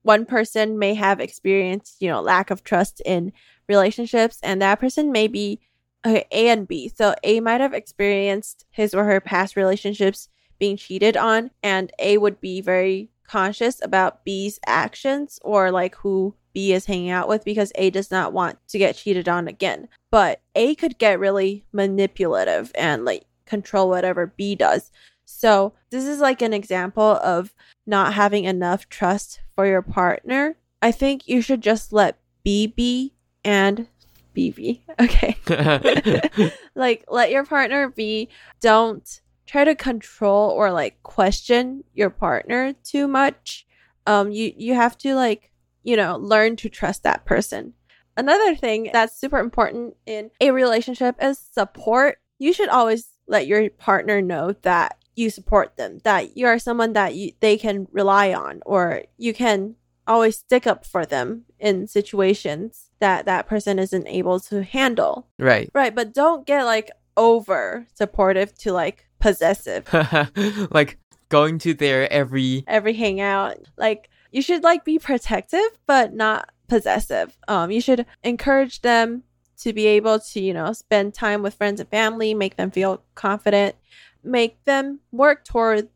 one 0.03 0.25
person 0.25 0.77
may 0.77 0.93
have 0.93 1.19
experienced, 1.19 1.97
you 2.01 2.09
know, 2.09 2.21
lack 2.21 2.51
of 2.51 2.63
trust 2.63 3.01
in 3.05 3.31
relationships, 3.67 4.37
and 4.43 4.61
that 4.61 4.79
person 4.79 5.11
may 5.11 5.27
be 5.27 5.59
okay, 6.05 6.25
A 6.31 6.49
and 6.49 6.67
B. 6.67 6.91
So 6.95 7.15
A 7.23 7.39
might 7.39 7.61
have 7.61 7.73
experienced 7.73 8.65
his 8.69 8.93
or 8.93 9.05
her 9.05 9.19
past 9.19 9.55
relationships 9.55 10.29
being 10.59 10.77
cheated 10.77 11.17
on, 11.17 11.51
and 11.63 11.91
A 11.99 12.17
would 12.17 12.39
be 12.41 12.61
very 12.61 13.09
conscious 13.27 13.81
about 13.83 14.23
B's 14.23 14.59
actions 14.65 15.39
or 15.43 15.71
like 15.71 15.95
who 15.95 16.35
B 16.53 16.73
is 16.73 16.85
hanging 16.85 17.09
out 17.09 17.27
with 17.27 17.43
because 17.43 17.71
A 17.75 17.89
does 17.89 18.11
not 18.11 18.33
want 18.33 18.57
to 18.69 18.77
get 18.77 18.95
cheated 18.95 19.27
on 19.27 19.47
again. 19.47 19.89
But 20.11 20.41
A 20.55 20.75
could 20.75 20.97
get 20.97 21.19
really 21.19 21.65
manipulative 21.71 22.71
and 22.75 23.03
like 23.05 23.25
control 23.45 23.89
whatever 23.89 24.27
B 24.27 24.55
does. 24.55 24.91
So, 25.25 25.73
this 25.89 26.05
is 26.05 26.19
like 26.19 26.41
an 26.41 26.53
example 26.53 27.03
of 27.03 27.53
not 27.85 28.13
having 28.13 28.45
enough 28.45 28.87
trust 28.89 29.41
for 29.55 29.65
your 29.65 29.81
partner. 29.81 30.57
I 30.81 30.91
think 30.91 31.27
you 31.27 31.41
should 31.41 31.61
just 31.61 31.91
let 31.91 32.19
B 32.43 32.67
be 32.67 33.13
and 33.43 33.87
BB. 34.35 34.81
Okay. 34.97 35.35
like 36.75 37.03
let 37.09 37.31
your 37.31 37.45
partner 37.45 37.89
be. 37.89 38.29
Don't 38.61 39.21
try 39.45 39.63
to 39.63 39.75
control 39.75 40.49
or 40.49 40.71
like 40.71 41.01
question 41.03 41.83
your 41.93 42.09
partner 42.09 42.73
too 42.83 43.07
much. 43.07 43.65
Um 44.05 44.31
you 44.31 44.53
you 44.57 44.73
have 44.73 44.97
to 44.99 45.15
like, 45.15 45.51
you 45.83 45.95
know, 45.95 46.17
learn 46.17 46.55
to 46.57 46.69
trust 46.69 47.03
that 47.03 47.25
person. 47.25 47.73
Another 48.17 48.55
thing 48.55 48.89
that's 48.93 49.19
super 49.19 49.39
important 49.39 49.95
in 50.05 50.31
a 50.39 50.51
relationship 50.51 51.15
is 51.21 51.37
support. 51.51 52.17
You 52.39 52.53
should 52.53 52.69
always 52.69 53.07
let 53.27 53.47
your 53.47 53.69
partner 53.69 54.21
know 54.21 54.53
that 54.61 54.97
you 55.15 55.29
support 55.29 55.77
them, 55.77 55.99
that 56.03 56.37
you 56.37 56.45
are 56.45 56.59
someone 56.59 56.93
that 56.93 57.15
you, 57.15 57.31
they 57.39 57.57
can 57.57 57.87
rely 57.91 58.33
on, 58.33 58.61
or 58.65 59.03
you 59.17 59.33
can 59.33 59.75
always 60.07 60.37
stick 60.37 60.67
up 60.67 60.85
for 60.85 61.05
them 61.05 61.45
in 61.59 61.87
situations 61.87 62.91
that 62.99 63.25
that 63.25 63.47
person 63.47 63.79
isn't 63.79 64.07
able 64.07 64.39
to 64.39 64.63
handle. 64.63 65.27
right. 65.39 65.69
Right, 65.73 65.93
but 65.93 66.13
don't 66.13 66.45
get 66.45 66.63
like 66.63 66.91
over 67.17 67.87
supportive 67.93 68.55
to 68.59 68.73
like 68.73 69.04
possessive 69.19 69.87
like 70.71 70.97
going 71.29 71.57
to 71.59 71.73
their 71.73 72.11
every 72.11 72.63
every 72.67 72.93
hangout. 72.93 73.57
Like 73.77 74.09
you 74.31 74.41
should 74.41 74.63
like 74.63 74.85
be 74.85 74.99
protective 74.99 75.79
but 75.87 76.13
not 76.13 76.49
possessive. 76.67 77.37
Um 77.47 77.71
you 77.71 77.81
should 77.81 78.05
encourage 78.23 78.81
them 78.81 79.23
to 79.57 79.73
be 79.73 79.87
able 79.87 80.19
to, 80.19 80.39
you 80.39 80.53
know, 80.53 80.73
spend 80.73 81.13
time 81.13 81.41
with 81.41 81.53
friends 81.53 81.79
and 81.79 81.89
family, 81.89 82.33
make 82.33 82.57
them 82.57 82.71
feel 82.71 83.03
confident, 83.15 83.75
make 84.23 84.63
them 84.65 84.99
work 85.11 85.45
towards 85.45 85.87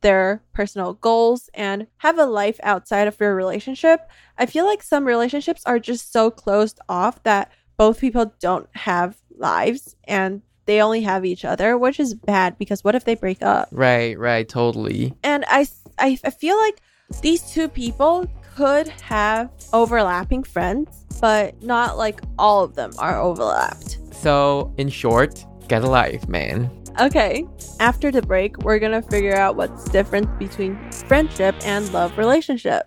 their 0.00 0.42
personal 0.52 0.94
goals 0.94 1.48
and 1.54 1.86
have 1.98 2.18
a 2.18 2.26
life 2.26 2.60
outside 2.62 3.08
of 3.08 3.18
your 3.18 3.34
relationship. 3.34 4.10
I 4.36 4.46
feel 4.46 4.66
like 4.66 4.82
some 4.82 5.06
relationships 5.06 5.62
are 5.64 5.78
just 5.78 6.12
so 6.12 6.30
closed 6.30 6.78
off 6.88 7.22
that 7.22 7.50
both 7.78 8.00
people 8.00 8.34
don't 8.38 8.68
have 8.76 9.16
lives 9.36 9.96
and 10.04 10.42
they 10.66 10.80
only 10.80 11.02
have 11.02 11.24
each 11.24 11.44
other, 11.44 11.76
which 11.76 12.00
is 12.00 12.14
bad 12.14 12.58
because 12.58 12.82
what 12.84 12.94
if 12.94 13.04
they 13.04 13.14
break 13.14 13.42
up? 13.42 13.68
right, 13.70 14.18
right, 14.18 14.48
totally. 14.48 15.14
And 15.22 15.44
I, 15.48 15.66
I, 15.98 16.18
I 16.24 16.30
feel 16.30 16.56
like 16.58 16.80
these 17.20 17.42
two 17.50 17.68
people 17.68 18.26
could 18.56 18.88
have 18.88 19.50
overlapping 19.72 20.44
friends, 20.44 21.04
but 21.20 21.60
not 21.62 21.98
like 21.98 22.20
all 22.38 22.64
of 22.64 22.74
them 22.74 22.92
are 22.98 23.20
overlapped. 23.20 23.98
So, 24.12 24.72
in 24.78 24.88
short, 24.88 25.44
get 25.68 25.82
a 25.82 25.88
life, 25.88 26.28
man. 26.28 26.70
Okay, 27.00 27.44
after 27.80 28.12
the 28.12 28.22
break, 28.22 28.58
we're 28.58 28.78
gonna 28.78 29.02
figure 29.02 29.34
out 29.34 29.56
what's 29.56 29.84
different 29.90 30.38
between 30.38 30.78
friendship 30.92 31.56
and 31.64 31.92
love 31.92 32.16
relationship. 32.16 32.82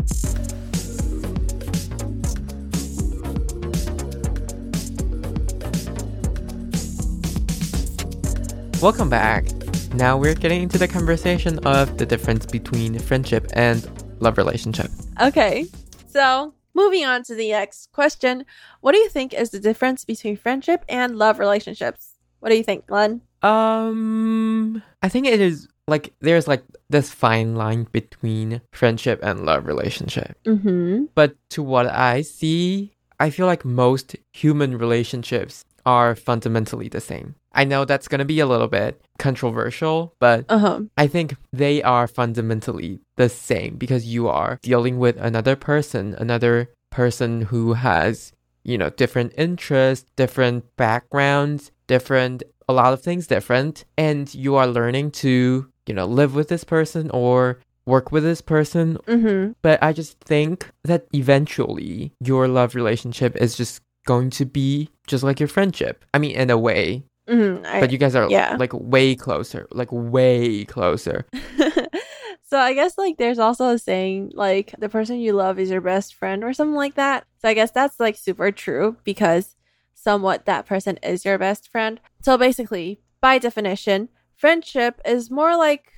Welcome 8.79 9.09
back. 9.09 9.47
Now 9.95 10.17
we're 10.17 10.35
getting 10.35 10.61
into 10.61 10.77
the 10.77 10.87
conversation 10.87 11.57
of 11.65 11.97
the 11.97 12.05
difference 12.05 12.45
between 12.45 12.99
friendship 12.99 13.47
and 13.53 13.83
love 14.21 14.37
relationship. 14.37 14.91
Okay, 15.19 15.65
so 16.05 16.53
moving 16.75 17.03
on 17.03 17.23
to 17.23 17.33
the 17.33 17.49
next 17.51 17.91
question. 17.91 18.45
What 18.81 18.91
do 18.91 18.99
you 18.99 19.09
think 19.09 19.33
is 19.33 19.49
the 19.49 19.59
difference 19.59 20.05
between 20.05 20.37
friendship 20.37 20.85
and 20.87 21.17
love 21.17 21.39
relationships? 21.39 22.19
What 22.39 22.49
do 22.49 22.55
you 22.55 22.63
think, 22.63 22.85
Glenn? 22.85 23.21
Um, 23.41 24.83
I 25.01 25.09
think 25.09 25.25
it 25.25 25.41
is 25.41 25.67
like 25.87 26.13
there's 26.19 26.47
like 26.47 26.63
this 26.87 27.11
fine 27.11 27.55
line 27.55 27.87
between 27.91 28.61
friendship 28.71 29.19
and 29.23 29.43
love 29.43 29.65
relationship. 29.65 30.37
Mm-hmm. 30.45 31.05
But 31.15 31.35
to 31.49 31.63
what 31.63 31.87
I 31.87 32.21
see, 32.21 32.93
I 33.19 33.31
feel 33.31 33.47
like 33.47 33.65
most 33.65 34.15
human 34.33 34.77
relationships 34.77 35.65
are 35.83 36.15
fundamentally 36.15 36.89
the 36.89 37.01
same. 37.01 37.35
I 37.57 37.63
know 37.65 37.83
that's 37.83 38.07
going 38.07 38.19
to 38.19 38.25
be 38.25 38.39
a 38.39 38.45
little 38.45 38.67
bit 38.67 39.01
controversial, 39.17 40.13
but 40.19 40.45
Uh-huh. 40.47 40.81
I 40.97 41.07
think 41.07 41.35
they 41.51 41.81
are 41.81 42.07
fundamentally 42.07 42.99
the 43.17 43.29
same 43.29 43.75
because 43.75 44.05
you 44.05 44.27
are 44.27 44.59
dealing 44.61 44.99
with 44.99 45.17
another 45.17 45.55
person, 45.55 46.15
another 46.19 46.69
person 46.91 47.41
who 47.41 47.73
has, 47.73 48.31
you 48.63 48.77
know, 48.77 48.91
different 48.91 49.33
interests, 49.37 50.05
different 50.15 50.63
backgrounds, 50.77 51.71
different, 51.87 52.43
a 52.69 52.73
lot 52.73 52.93
of 52.93 53.01
things 53.01 53.27
different. 53.27 53.85
And 53.97 54.33
you 54.35 54.55
are 54.55 54.67
learning 54.67 55.11
to, 55.23 55.67
you 55.87 55.93
know, 55.95 56.05
live 56.05 56.35
with 56.35 56.49
this 56.49 56.63
person 56.63 57.09
or 57.11 57.59
work 57.85 58.11
with 58.11 58.23
this 58.23 58.41
person. 58.41 58.97
Mm-hmm. 59.07 59.53
But 59.61 59.81
I 59.81 59.93
just 59.93 60.19
think 60.19 60.69
that 60.83 61.07
eventually 61.13 62.11
your 62.19 62.47
love 62.47 62.75
relationship 62.75 63.35
is 63.37 63.55
just 63.55 63.81
going 64.05 64.29
to 64.31 64.45
be 64.45 64.89
just 65.07 65.23
like 65.23 65.39
your 65.39 65.49
friendship. 65.49 66.05
I 66.13 66.19
mean, 66.19 66.35
in 66.35 66.49
a 66.49 66.57
way, 66.57 67.03
Mm-hmm. 67.27 67.65
I, 67.65 67.79
but 67.81 67.91
you 67.91 67.97
guys 67.97 68.15
are 68.15 68.29
yeah. 68.29 68.55
like 68.57 68.71
way 68.73 69.15
closer, 69.15 69.67
like 69.71 69.89
way 69.91 70.63
closer. 70.65 71.25
so 72.43 72.57
I 72.57 72.73
guess 72.73 72.97
like 72.97 73.17
there's 73.17 73.39
also 73.39 73.69
a 73.69 73.79
saying 73.79 74.31
like 74.33 74.73
the 74.77 74.89
person 74.89 75.19
you 75.19 75.33
love 75.33 75.59
is 75.59 75.69
your 75.69 75.81
best 75.81 76.15
friend 76.15 76.43
or 76.43 76.53
something 76.53 76.75
like 76.75 76.95
that. 76.95 77.25
So 77.41 77.49
I 77.49 77.53
guess 77.53 77.71
that's 77.71 77.99
like 77.99 78.15
super 78.15 78.51
true 78.51 78.97
because 79.03 79.55
somewhat 79.93 80.45
that 80.45 80.65
person 80.65 80.97
is 81.03 81.25
your 81.25 81.37
best 81.37 81.69
friend. 81.69 81.99
So 82.21 82.37
basically, 82.37 83.01
by 83.19 83.39
definition, 83.39 84.07
friendship 84.37 85.01
is 85.03 85.29
more 85.29 85.57
like 85.57 85.91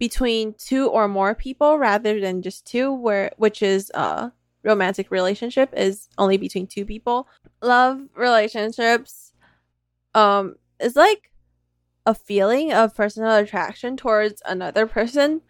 between 0.00 0.54
two 0.54 0.88
or 0.88 1.06
more 1.06 1.32
people 1.32 1.78
rather 1.78 2.18
than 2.18 2.42
just 2.42 2.66
two 2.66 2.92
where 2.92 3.30
which 3.36 3.62
is 3.62 3.88
uh 3.94 4.30
romantic 4.64 5.10
relationship 5.12 5.72
is 5.76 6.08
only 6.18 6.36
between 6.36 6.66
two 6.66 6.84
people. 6.84 7.28
Love 7.62 8.00
relationships 8.16 9.32
um 10.14 10.56
is 10.82 10.96
like 10.96 11.30
a 12.04 12.14
feeling 12.14 12.72
of 12.72 12.94
personal 12.94 13.32
attraction 13.32 13.96
towards 13.96 14.42
another 14.44 14.86
person 14.86 15.40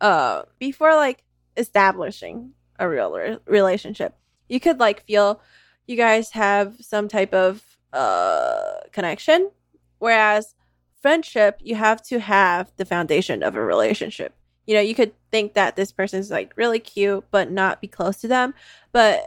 uh 0.00 0.42
before 0.58 0.94
like 0.94 1.24
establishing 1.56 2.52
a 2.78 2.88
real 2.88 3.12
re- 3.12 3.38
relationship. 3.46 4.14
You 4.48 4.60
could 4.60 4.78
like 4.78 5.04
feel 5.06 5.40
you 5.86 5.96
guys 5.96 6.30
have 6.32 6.76
some 6.80 7.08
type 7.08 7.34
of 7.34 7.62
uh 7.92 8.80
connection 8.92 9.50
whereas 9.98 10.54
friendship 11.00 11.58
you 11.62 11.74
have 11.74 12.02
to 12.02 12.20
have 12.20 12.70
the 12.76 12.84
foundation 12.84 13.42
of 13.42 13.56
a 13.56 13.64
relationship. 13.64 14.34
You 14.66 14.74
know 14.74 14.80
you 14.80 14.94
could 14.94 15.12
think 15.30 15.54
that 15.54 15.76
this 15.76 15.92
person's 15.92 16.30
like 16.30 16.52
really 16.56 16.78
cute 16.78 17.24
but 17.30 17.50
not 17.50 17.80
be 17.80 17.88
close 17.88 18.18
to 18.18 18.28
them 18.28 18.54
but 18.92 19.22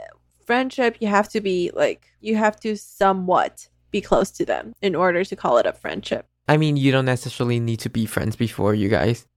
friendship 0.46 0.98
you 1.00 1.08
have 1.08 1.30
to 1.30 1.42
be 1.42 1.72
like 1.74 2.06
you 2.22 2.36
have 2.36 2.60
to 2.60 2.75
somewhat 2.75 3.68
be 3.91 4.01
close 4.01 4.31
to 4.31 4.46
them 4.46 4.74
in 4.81 4.96
order 4.96 5.24
to 5.24 5.36
call 5.36 5.58
it 5.58 5.65
a 5.65 5.74
friendship 5.74 6.27
I 6.50 6.58
mean, 6.58 6.77
you 6.77 6.91
don't 6.91 7.05
necessarily 7.05 7.60
need 7.60 7.79
to 7.81 7.91
be 7.91 8.08
friends 8.08 8.36
before 8.36 8.74
you 8.74 8.89
guys 8.89 9.27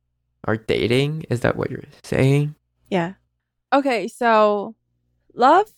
are 0.44 0.56
dating. 0.56 1.26
Is 1.28 1.40
that 1.40 1.56
what 1.56 1.70
you're 1.70 1.84
saying? 2.02 2.54
Yeah. 2.88 3.12
Okay, 3.70 4.08
so 4.08 4.74
love 5.34 5.70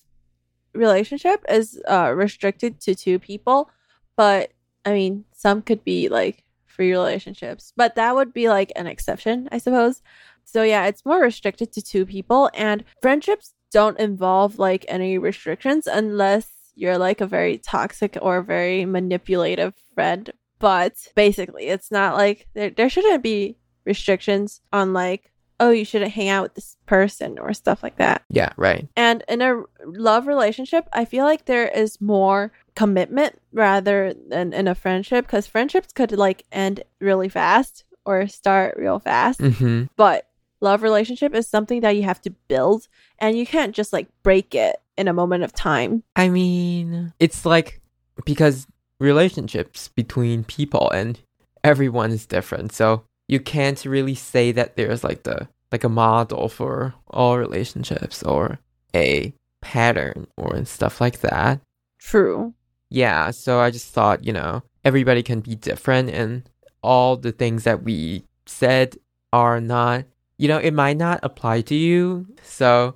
relationship 0.75 1.45
is 1.49 1.81
uh 1.88 2.12
restricted 2.14 2.81
to 2.83 2.95
two 2.95 3.19
people, 3.19 3.69
but 4.16 4.52
I 4.85 4.93
mean, 4.93 5.25
some 5.33 5.61
could 5.61 5.83
be 5.83 6.09
like 6.09 6.45
free 6.66 6.93
relationships, 6.93 7.73
but 7.76 7.97
that 7.97 8.14
would 8.14 8.33
be 8.33 8.49
like 8.49 8.71
an 8.76 8.87
exception, 8.87 9.49
I 9.50 9.59
suppose. 9.59 10.02
So 10.45 10.62
yeah, 10.62 10.87
it's 10.87 11.04
more 11.04 11.21
restricted 11.21 11.73
to 11.73 11.83
two 11.83 12.07
people 12.07 12.49
and 12.54 12.85
friendships 13.02 13.54
don't 13.73 13.99
involve 13.99 14.61
like 14.61 14.85
any 14.87 15.19
restrictions 15.19 15.88
unless 15.88 16.54
you're 16.75 16.99
like 16.99 17.21
a 17.21 17.26
very 17.26 17.59
toxic 17.59 18.16
or 18.21 18.43
very 18.43 18.85
manipulative 18.85 19.75
friend 19.95 20.31
But 20.59 20.95
basically, 21.14 21.66
it's 21.66 21.90
not 21.90 22.16
like 22.16 22.49
there, 22.54 22.71
there 22.71 22.88
shouldn't 22.88 23.23
be 23.23 23.59
restrictions 23.85 24.61
on 24.73 24.93
like, 24.93 25.31
oh, 25.61 25.71
you 25.71 25.85
shouldn't 25.85 26.12
hang 26.12 26.28
out 26.28 26.43
with 26.43 26.54
this 26.54 26.76
person 26.87 27.38
or 27.38 27.52
stuff 27.52 27.83
like 27.83 27.99
that. 27.99 28.23
Yeah, 28.31 28.52
right. 28.57 28.88
And 28.97 29.23
in 29.28 29.43
a 29.43 29.62
love 29.85 30.26
relationship, 30.26 30.88
I 30.93 31.04
feel 31.04 31.25
like 31.25 31.45
there 31.45 31.69
is 31.69 32.00
more 32.00 32.52
commitment 32.75 33.40
rather 33.52 34.14
than 34.28 34.52
in 34.52 34.66
a 34.66 34.75
friendship 34.75 35.26
because 35.26 35.47
friendships 35.47 35.93
could 35.93 36.12
like 36.12 36.45
end 36.50 36.83
really 37.00 37.28
fast 37.28 37.85
or 38.04 38.26
start 38.26 38.76
real 38.76 38.99
fast. 38.99 39.40
Mm-hmm. 39.40 39.85
But 39.97 40.26
love 40.61 40.83
relationship 40.83 41.35
is 41.35 41.47
something 41.47 41.83
that 41.83 41.95
you 41.95 42.02
have 42.02 42.23
to 42.23 42.31
build 42.49 42.88
and 43.19 43.37
you 43.38 43.47
can't 43.47 43.75
just 43.75 43.93
like 43.93 44.09
break 44.23 44.54
it 44.54 44.76
in 44.97 45.09
a 45.09 45.13
moment 45.13 45.45
of 45.45 45.53
time. 45.53 46.03
I 46.17 46.29
mean, 46.29 47.13
it's 47.19 47.45
like 47.45 47.81
because 48.25 48.67
relationships 49.01 49.89
between 49.89 50.45
people 50.45 50.91
and 50.91 51.21
everyone 51.63 52.11
is 52.11 52.27
different. 52.27 52.73
So 52.73 53.05
you 53.29 53.41
can't 53.41 53.85
really 53.85 54.15
say 54.15 54.53
that 54.53 54.77
there's 54.77 55.05
like 55.05 55.25
the 55.25 55.49
like 55.73 55.85
a 55.85 55.89
model 55.89 56.49
for 56.49 56.95
all 57.09 57.39
relationships 57.39 58.23
or 58.23 58.61
a 58.95 59.35
pattern 59.61 60.27
or 60.37 60.65
stuff 60.65 61.01
like 61.01 61.21
that. 61.21 61.61
True. 61.99 62.55
Yeah, 62.91 63.33
so 63.33 63.61
I 63.61 63.71
just 63.71 63.93
thought, 63.93 64.25
you 64.25 64.33
know, 64.33 64.63
everybody 64.85 65.23
can 65.23 65.41
be 65.41 65.57
different 65.57 66.11
and 66.11 66.49
all 66.83 67.17
the 67.17 67.33
things 67.33 67.65
that 67.65 67.83
we 67.83 68.25
said 68.47 68.97
are 69.33 69.61
not, 69.61 70.05
you 70.39 70.47
know, 70.47 70.59
it 70.59 70.75
might 70.75 70.97
not 70.97 71.19
apply 71.23 71.63
to 71.63 71.75
you. 71.75 72.27
So 72.45 72.95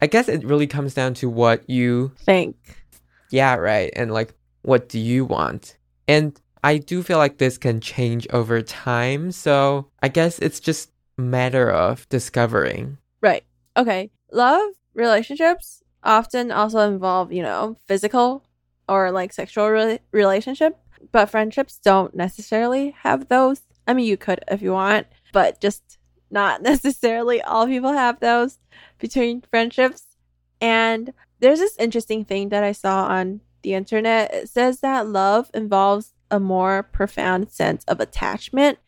I 0.00 0.06
guess 0.06 0.28
it 0.28 0.44
really 0.44 0.66
comes 0.66 0.94
down 0.94 1.14
to 1.14 1.28
what 1.28 1.68
you 1.68 2.12
Think. 2.18 2.56
yeah, 3.30 3.54
right. 3.56 3.92
And 3.96 4.12
like, 4.12 4.34
what 4.62 4.88
do 4.88 4.98
you 4.98 5.24
want? 5.24 5.76
And 6.06 6.40
I 6.64 6.78
do 6.78 7.02
feel 7.02 7.18
like 7.18 7.38
this 7.38 7.58
can 7.58 7.80
change 7.80 8.26
over 8.30 8.62
time. 8.62 9.32
So 9.32 9.88
I 10.02 10.08
guess 10.08 10.38
it's 10.38 10.60
just 10.60 10.90
a 11.18 11.22
matter 11.22 11.70
of 11.70 12.08
discovering. 12.08 12.98
Right. 13.20 13.44
Okay. 13.76 14.10
Love 14.32 14.70
relationships 14.94 15.82
often 16.02 16.50
also 16.50 16.80
involve, 16.80 17.32
you 17.32 17.42
know, 17.42 17.76
physical 17.86 18.44
or 18.88 19.10
like 19.10 19.32
sexual 19.32 19.68
re- 19.68 20.00
relationship, 20.12 20.76
but 21.12 21.30
friendships 21.30 21.78
don't 21.82 22.14
necessarily 22.14 22.94
have 23.02 23.28
those. 23.28 23.60
I 23.86 23.94
mean, 23.94 24.06
you 24.06 24.16
could 24.16 24.40
if 24.48 24.62
you 24.62 24.72
want, 24.72 25.06
but 25.32 25.60
just 25.60 25.97
not 26.30 26.62
necessarily 26.72 27.42
all 27.42 27.66
people 27.66 27.92
have 27.92 28.20
those 28.20 28.58
between 28.98 29.42
friendships. 29.42 30.04
And 30.60 31.12
there's 31.40 31.60
this 31.60 31.76
interesting 31.78 32.24
thing 32.24 32.48
that 32.48 32.64
I 32.64 32.72
saw 32.72 33.04
on 33.04 33.40
the 33.62 33.74
internet. 33.74 34.32
It 34.34 34.48
says 34.48 34.80
that 34.80 35.06
love 35.06 35.50
involves 35.54 36.14
a 36.30 36.40
more 36.40 36.82
profound 36.82 37.50
sense 37.50 37.84
of 37.84 38.00
attachment 38.00 38.78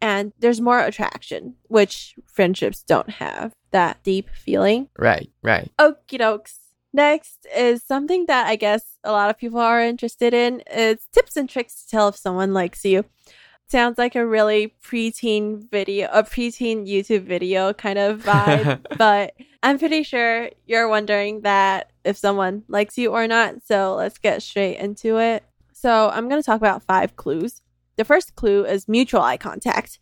and 0.00 0.32
there's 0.38 0.60
more 0.60 0.80
attraction, 0.80 1.54
which 1.68 2.14
friendships 2.26 2.82
don't 2.82 3.08
have 3.08 3.54
that 3.70 4.02
deep 4.02 4.28
feeling. 4.34 4.88
Right, 4.98 5.30
right. 5.42 5.72
Okie 5.78 6.18
dokes. 6.18 6.58
Next 6.92 7.46
is 7.56 7.82
something 7.82 8.26
that 8.26 8.46
I 8.46 8.56
guess 8.56 8.98
a 9.02 9.12
lot 9.12 9.30
of 9.30 9.38
people 9.38 9.58
are 9.58 9.82
interested 9.82 10.34
in. 10.34 10.62
It's 10.66 11.06
tips 11.06 11.36
and 11.36 11.48
tricks 11.48 11.82
to 11.82 11.88
tell 11.90 12.08
if 12.08 12.16
someone 12.16 12.52
likes 12.52 12.84
you. 12.84 13.06
Sounds 13.66 13.98
like 13.98 14.14
a 14.14 14.26
really 14.26 14.74
preteen 14.82 15.68
video, 15.70 16.08
a 16.12 16.22
preteen 16.22 16.86
YouTube 16.86 17.24
video 17.24 17.72
kind 17.72 17.98
of 17.98 18.22
vibe, 18.24 18.98
but 18.98 19.34
I'm 19.62 19.78
pretty 19.78 20.02
sure 20.02 20.50
you're 20.66 20.88
wondering 20.88 21.40
that 21.40 21.90
if 22.04 22.16
someone 22.16 22.62
likes 22.68 22.98
you 22.98 23.12
or 23.12 23.26
not. 23.26 23.62
So 23.64 23.94
let's 23.94 24.18
get 24.18 24.42
straight 24.42 24.78
into 24.78 25.18
it. 25.18 25.42
So 25.72 26.10
I'm 26.10 26.28
going 26.28 26.40
to 26.40 26.46
talk 26.46 26.58
about 26.58 26.82
five 26.82 27.16
clues. 27.16 27.62
The 27.96 28.04
first 28.04 28.34
clue 28.34 28.64
is 28.64 28.88
mutual 28.88 29.22
eye 29.22 29.36
contact. 29.38 29.98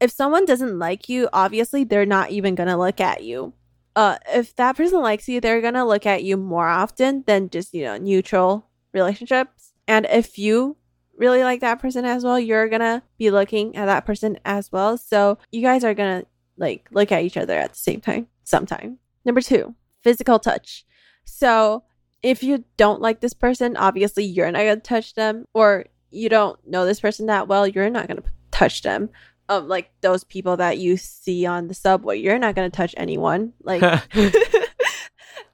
If 0.00 0.10
someone 0.10 0.44
doesn't 0.44 0.78
like 0.78 1.08
you, 1.08 1.28
obviously 1.32 1.84
they're 1.84 2.06
not 2.06 2.30
even 2.30 2.54
going 2.54 2.68
to 2.68 2.76
look 2.76 3.00
at 3.00 3.24
you. 3.24 3.52
Uh, 3.94 4.18
if 4.32 4.56
that 4.56 4.76
person 4.76 5.00
likes 5.00 5.28
you, 5.28 5.40
they're 5.40 5.60
going 5.60 5.74
to 5.74 5.84
look 5.84 6.06
at 6.06 6.24
you 6.24 6.36
more 6.36 6.68
often 6.68 7.24
than 7.26 7.50
just, 7.50 7.74
you 7.74 7.84
know, 7.84 7.98
neutral 7.98 8.68
relationships. 8.92 9.72
And 9.86 10.06
if 10.10 10.38
you 10.38 10.76
really 11.22 11.44
like 11.44 11.60
that 11.60 11.78
person 11.78 12.04
as 12.04 12.24
well, 12.24 12.38
you're 12.38 12.68
to 12.80 13.00
be 13.16 13.30
looking 13.30 13.76
at 13.76 13.86
that 13.86 14.04
person 14.04 14.40
as 14.44 14.72
well. 14.72 14.98
So 14.98 15.38
you 15.52 15.62
guys 15.62 15.84
are 15.84 15.94
to 16.20 16.26
like 16.56 16.88
look 16.90 17.12
at 17.12 17.22
each 17.22 17.36
other 17.36 17.56
at 17.56 17.70
the 17.70 17.78
same 17.78 18.00
time 18.00 18.26
sometime. 18.42 18.98
Number 19.24 19.40
two, 19.40 19.76
physical 20.02 20.40
touch. 20.40 20.84
So 21.24 21.84
if 22.24 22.42
you 22.42 22.64
don't 22.76 23.00
like 23.00 23.20
this 23.20 23.34
person, 23.34 23.76
obviously 23.76 24.24
you're 24.24 24.50
not 24.50 24.64
to 24.64 24.76
touch 24.76 25.14
them, 25.14 25.44
or 25.54 25.86
you 26.10 26.28
don't 26.28 26.58
know 26.66 26.84
this 26.84 26.98
person 26.98 27.26
that 27.26 27.46
well, 27.46 27.68
you're 27.68 27.88
not 27.88 28.08
to 28.20 28.28
touch 28.50 28.82
them. 28.82 29.08
Um, 29.48 29.68
like 29.68 29.92
those 30.00 30.24
people 30.24 30.56
that 30.56 30.78
you 30.78 30.96
see 30.96 31.46
on 31.46 31.68
the 31.68 31.74
subway, 31.74 32.18
you're 32.18 32.38
not 32.38 32.56
to 32.70 32.76
touch 32.76 32.94
anyone. 32.96 33.52
Like, 33.62 33.82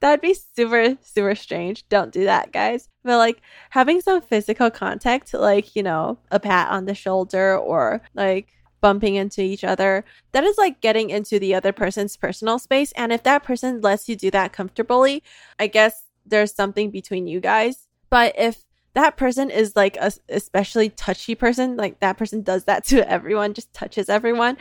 that'd 0.00 0.20
be 0.20 0.34
super, 0.34 0.96
super 1.02 1.34
strange. 1.34 1.88
Don't 1.88 2.12
do 2.12 2.24
that, 2.24 2.52
guys. 2.52 2.88
But 3.04 3.18
like 3.18 3.40
having 3.70 4.00
some 4.00 4.20
physical 4.20 4.70
contact, 4.70 5.34
like, 5.34 5.74
you 5.74 5.82
know, 5.82 6.18
a 6.30 6.40
pat 6.40 6.70
on 6.70 6.84
the 6.84 6.94
shoulder 6.94 7.56
or 7.56 8.00
like 8.14 8.48
bumping 8.80 9.16
into 9.16 9.42
each 9.42 9.64
other. 9.64 10.04
That 10.32 10.44
is 10.44 10.56
like 10.58 10.80
getting 10.80 11.10
into 11.10 11.38
the 11.38 11.54
other 11.54 11.72
person's 11.72 12.16
personal 12.16 12.58
space. 12.58 12.92
And 12.92 13.12
if 13.12 13.22
that 13.24 13.42
person 13.42 13.80
lets 13.80 14.08
you 14.08 14.16
do 14.16 14.30
that 14.30 14.52
comfortably, 14.52 15.22
I 15.58 15.66
guess 15.66 16.04
there's 16.24 16.54
something 16.54 16.90
between 16.90 17.26
you 17.26 17.40
guys. 17.40 17.88
But 18.10 18.34
if 18.38 18.64
that 18.94 19.16
person 19.16 19.50
is 19.50 19.76
like 19.76 19.96
a 19.96 20.12
especially 20.28 20.90
touchy 20.90 21.34
person, 21.34 21.76
like 21.76 22.00
that 22.00 22.18
person 22.18 22.42
does 22.42 22.64
that 22.64 22.84
to 22.86 23.08
everyone, 23.10 23.54
just 23.54 23.72
touches 23.72 24.08
everyone, 24.08 24.56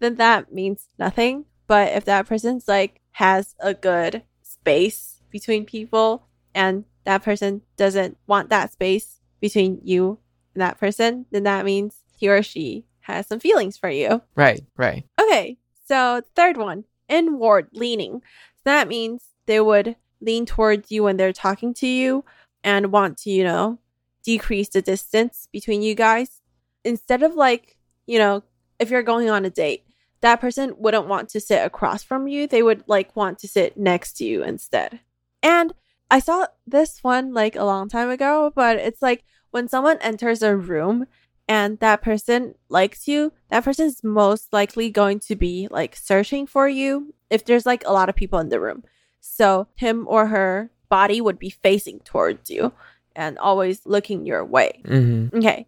then 0.00 0.16
that 0.16 0.52
means 0.52 0.86
nothing. 0.98 1.44
But 1.66 1.92
if 1.92 2.04
that 2.06 2.26
person's 2.26 2.66
like 2.66 3.00
has 3.12 3.54
a 3.60 3.74
good 3.74 4.22
space 4.60 5.22
between 5.30 5.64
people 5.64 6.26
and 6.54 6.84
that 7.04 7.22
person 7.22 7.62
doesn't 7.76 8.16
want 8.26 8.50
that 8.50 8.72
space 8.72 9.20
between 9.40 9.80
you 9.82 10.18
and 10.54 10.62
that 10.62 10.78
person, 10.78 11.26
then 11.30 11.44
that 11.44 11.64
means 11.64 12.00
he 12.16 12.28
or 12.28 12.42
she 12.42 12.84
has 13.00 13.26
some 13.26 13.40
feelings 13.40 13.76
for 13.76 13.88
you. 13.88 14.22
Right, 14.34 14.62
right. 14.76 15.04
Okay, 15.20 15.58
so 15.86 16.22
third 16.36 16.56
one, 16.56 16.84
inward 17.08 17.68
leaning. 17.72 18.22
So 18.56 18.62
that 18.64 18.88
means 18.88 19.24
they 19.46 19.60
would 19.60 19.96
lean 20.20 20.44
towards 20.46 20.90
you 20.90 21.04
when 21.04 21.16
they're 21.16 21.32
talking 21.32 21.72
to 21.74 21.86
you 21.86 22.24
and 22.62 22.92
want 22.92 23.18
to, 23.18 23.30
you 23.30 23.44
know, 23.44 23.78
decrease 24.22 24.68
the 24.68 24.82
distance 24.82 25.48
between 25.50 25.82
you 25.82 25.94
guys. 25.94 26.42
Instead 26.84 27.22
of 27.22 27.34
like, 27.34 27.78
you 28.06 28.18
know, 28.18 28.42
if 28.78 28.90
you're 28.90 29.02
going 29.02 29.30
on 29.30 29.44
a 29.44 29.50
date, 29.50 29.84
that 30.20 30.40
person 30.40 30.74
wouldn't 30.76 31.06
want 31.06 31.28
to 31.30 31.40
sit 31.40 31.64
across 31.64 32.02
from 32.02 32.28
you. 32.28 32.46
They 32.46 32.62
would 32.62 32.84
like 32.86 33.16
want 33.16 33.38
to 33.40 33.48
sit 33.48 33.76
next 33.76 34.14
to 34.14 34.24
you 34.24 34.42
instead. 34.42 35.00
And 35.42 35.72
I 36.10 36.18
saw 36.18 36.46
this 36.66 37.02
one 37.02 37.32
like 37.32 37.56
a 37.56 37.64
long 37.64 37.88
time 37.88 38.10
ago, 38.10 38.52
but 38.54 38.76
it's 38.76 39.00
like 39.00 39.24
when 39.50 39.68
someone 39.68 39.98
enters 40.00 40.42
a 40.42 40.56
room 40.56 41.06
and 41.48 41.78
that 41.80 42.02
person 42.02 42.54
likes 42.68 43.08
you, 43.08 43.32
that 43.48 43.64
person's 43.64 44.04
most 44.04 44.52
likely 44.52 44.90
going 44.90 45.20
to 45.20 45.36
be 45.36 45.68
like 45.70 45.96
searching 45.96 46.46
for 46.46 46.68
you 46.68 47.14
if 47.30 47.44
there's 47.44 47.66
like 47.66 47.86
a 47.86 47.92
lot 47.92 48.08
of 48.08 48.16
people 48.16 48.38
in 48.38 48.50
the 48.50 48.60
room. 48.60 48.84
So 49.20 49.68
him 49.74 50.06
or 50.08 50.26
her 50.26 50.70
body 50.88 51.20
would 51.20 51.38
be 51.38 51.50
facing 51.50 52.00
towards 52.00 52.50
you 52.50 52.72
and 53.16 53.38
always 53.38 53.86
looking 53.86 54.26
your 54.26 54.44
way. 54.44 54.82
Mm-hmm. 54.84 55.38
Okay. 55.38 55.66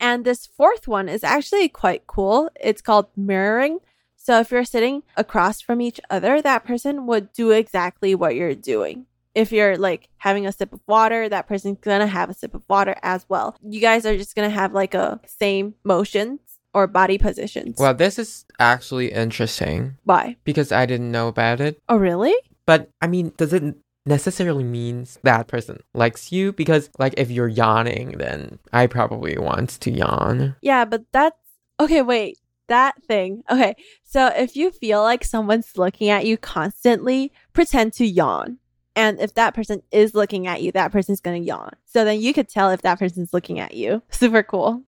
And 0.00 0.24
this 0.24 0.46
fourth 0.46 0.86
one 0.86 1.08
is 1.08 1.24
actually 1.24 1.68
quite 1.68 2.06
cool. 2.06 2.50
It's 2.60 2.82
called 2.82 3.06
mirroring. 3.16 3.78
So 4.24 4.40
if 4.40 4.50
you're 4.50 4.64
sitting 4.64 5.02
across 5.18 5.60
from 5.60 5.82
each 5.82 6.00
other, 6.08 6.40
that 6.40 6.64
person 6.64 7.06
would 7.06 7.30
do 7.34 7.50
exactly 7.50 8.14
what 8.14 8.34
you're 8.34 8.54
doing. 8.54 9.04
If 9.34 9.52
you're 9.52 9.76
like 9.76 10.08
having 10.16 10.46
a 10.46 10.52
sip 10.52 10.72
of 10.72 10.80
water, 10.86 11.28
that 11.28 11.46
person's 11.46 11.76
gonna 11.80 12.06
have 12.06 12.30
a 12.30 12.34
sip 12.34 12.54
of 12.54 12.62
water 12.66 12.96
as 13.02 13.26
well. 13.28 13.54
You 13.62 13.82
guys 13.82 14.06
are 14.06 14.16
just 14.16 14.34
gonna 14.34 14.48
have 14.48 14.72
like 14.72 14.94
a 14.94 15.20
same 15.26 15.74
motions 15.84 16.40
or 16.72 16.86
body 16.86 17.18
positions. 17.18 17.76
Well, 17.78 17.92
this 17.92 18.18
is 18.18 18.46
actually 18.58 19.12
interesting 19.12 19.98
Why? 20.04 20.36
because 20.44 20.72
I 20.72 20.86
didn't 20.86 21.12
know 21.12 21.28
about 21.28 21.60
it. 21.60 21.78
Oh, 21.90 21.96
really? 21.98 22.34
But 22.64 22.88
I 23.02 23.08
mean, 23.08 23.34
does 23.36 23.52
it 23.52 23.76
necessarily 24.06 24.64
mean 24.64 25.06
that 25.22 25.48
person 25.48 25.80
likes 25.92 26.32
you? 26.32 26.54
Because 26.54 26.88
like 26.98 27.12
if 27.18 27.30
you're 27.30 27.48
yawning, 27.48 28.12
then 28.12 28.58
I 28.72 28.86
probably 28.86 29.36
want 29.36 29.68
to 29.80 29.90
yawn. 29.90 30.56
Yeah, 30.62 30.86
but 30.86 31.04
that's 31.12 31.36
okay. 31.78 32.00
Wait, 32.00 32.38
that 32.68 33.02
thing. 33.04 33.42
Okay, 33.50 33.74
so 34.02 34.26
if 34.28 34.56
you 34.56 34.70
feel 34.70 35.02
like 35.02 35.24
someone's 35.24 35.76
looking 35.76 36.08
at 36.08 36.26
you 36.26 36.36
constantly, 36.36 37.32
pretend 37.52 37.92
to 37.94 38.06
yawn. 38.06 38.58
And 38.96 39.20
if 39.20 39.34
that 39.34 39.54
person 39.54 39.82
is 39.90 40.14
looking 40.14 40.46
at 40.46 40.62
you, 40.62 40.70
that 40.72 40.92
person's 40.92 41.20
gonna 41.20 41.38
yawn. 41.38 41.72
So 41.84 42.04
then 42.04 42.20
you 42.20 42.32
could 42.32 42.48
tell 42.48 42.70
if 42.70 42.82
that 42.82 42.98
person's 42.98 43.32
looking 43.32 43.58
at 43.58 43.74
you. 43.74 44.02
Super 44.10 44.42
cool. 44.42 44.82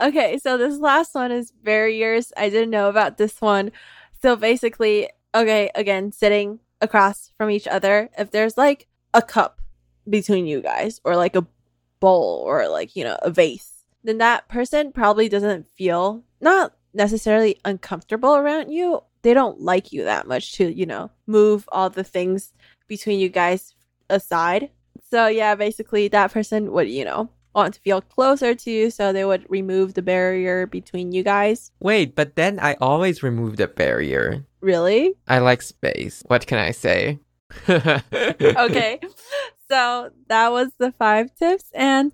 Okay, 0.00 0.38
so 0.38 0.56
this 0.56 0.78
last 0.78 1.14
one 1.14 1.32
is 1.32 1.50
barriers. 1.50 2.32
I 2.36 2.50
didn't 2.50 2.70
know 2.70 2.88
about 2.88 3.18
this 3.18 3.40
one. 3.40 3.72
So 4.22 4.36
basically, 4.36 5.08
okay, 5.34 5.70
again, 5.74 6.12
sitting 6.12 6.60
across 6.80 7.32
from 7.36 7.50
each 7.50 7.66
other, 7.66 8.08
if 8.16 8.30
there's 8.30 8.56
like 8.56 8.86
a 9.12 9.22
cup 9.22 9.60
between 10.08 10.46
you 10.46 10.60
guys, 10.60 11.00
or 11.04 11.16
like 11.16 11.34
a 11.34 11.46
bowl, 11.98 12.44
or 12.46 12.68
like, 12.68 12.94
you 12.94 13.02
know, 13.02 13.18
a 13.22 13.30
vase, 13.30 13.84
then 14.04 14.18
that 14.18 14.48
person 14.48 14.92
probably 14.92 15.28
doesn't 15.28 15.68
feel 15.68 16.22
not 16.40 16.72
necessarily 16.98 17.58
uncomfortable 17.64 18.36
around 18.36 18.70
you. 18.70 19.00
They 19.22 19.32
don't 19.32 19.60
like 19.60 19.92
you 19.92 20.04
that 20.04 20.28
much 20.28 20.52
to, 20.56 20.70
you 20.70 20.84
know, 20.84 21.10
move 21.26 21.66
all 21.72 21.88
the 21.88 22.04
things 22.04 22.52
between 22.88 23.18
you 23.20 23.30
guys 23.30 23.74
aside. 24.10 24.70
So, 25.10 25.28
yeah, 25.28 25.54
basically, 25.54 26.08
that 26.08 26.32
person 26.32 26.72
would, 26.72 26.88
you 26.90 27.04
know, 27.04 27.30
want 27.54 27.74
to 27.74 27.80
feel 27.80 28.00
closer 28.00 28.54
to 28.54 28.70
you. 28.70 28.90
So 28.90 29.12
they 29.12 29.24
would 29.24 29.46
remove 29.48 29.94
the 29.94 30.02
barrier 30.02 30.66
between 30.66 31.12
you 31.12 31.22
guys. 31.22 31.72
Wait, 31.80 32.14
but 32.14 32.36
then 32.36 32.58
I 32.60 32.76
always 32.80 33.22
remove 33.22 33.56
the 33.56 33.68
barrier. 33.68 34.44
Really? 34.60 35.14
I 35.26 35.38
like 35.38 35.62
space. 35.62 36.22
What 36.26 36.46
can 36.46 36.58
I 36.58 36.72
say? 36.72 37.18
okay. 37.68 39.00
So 39.70 40.10
that 40.28 40.52
was 40.52 40.68
the 40.78 40.92
five 40.92 41.34
tips. 41.34 41.70
And 41.74 42.12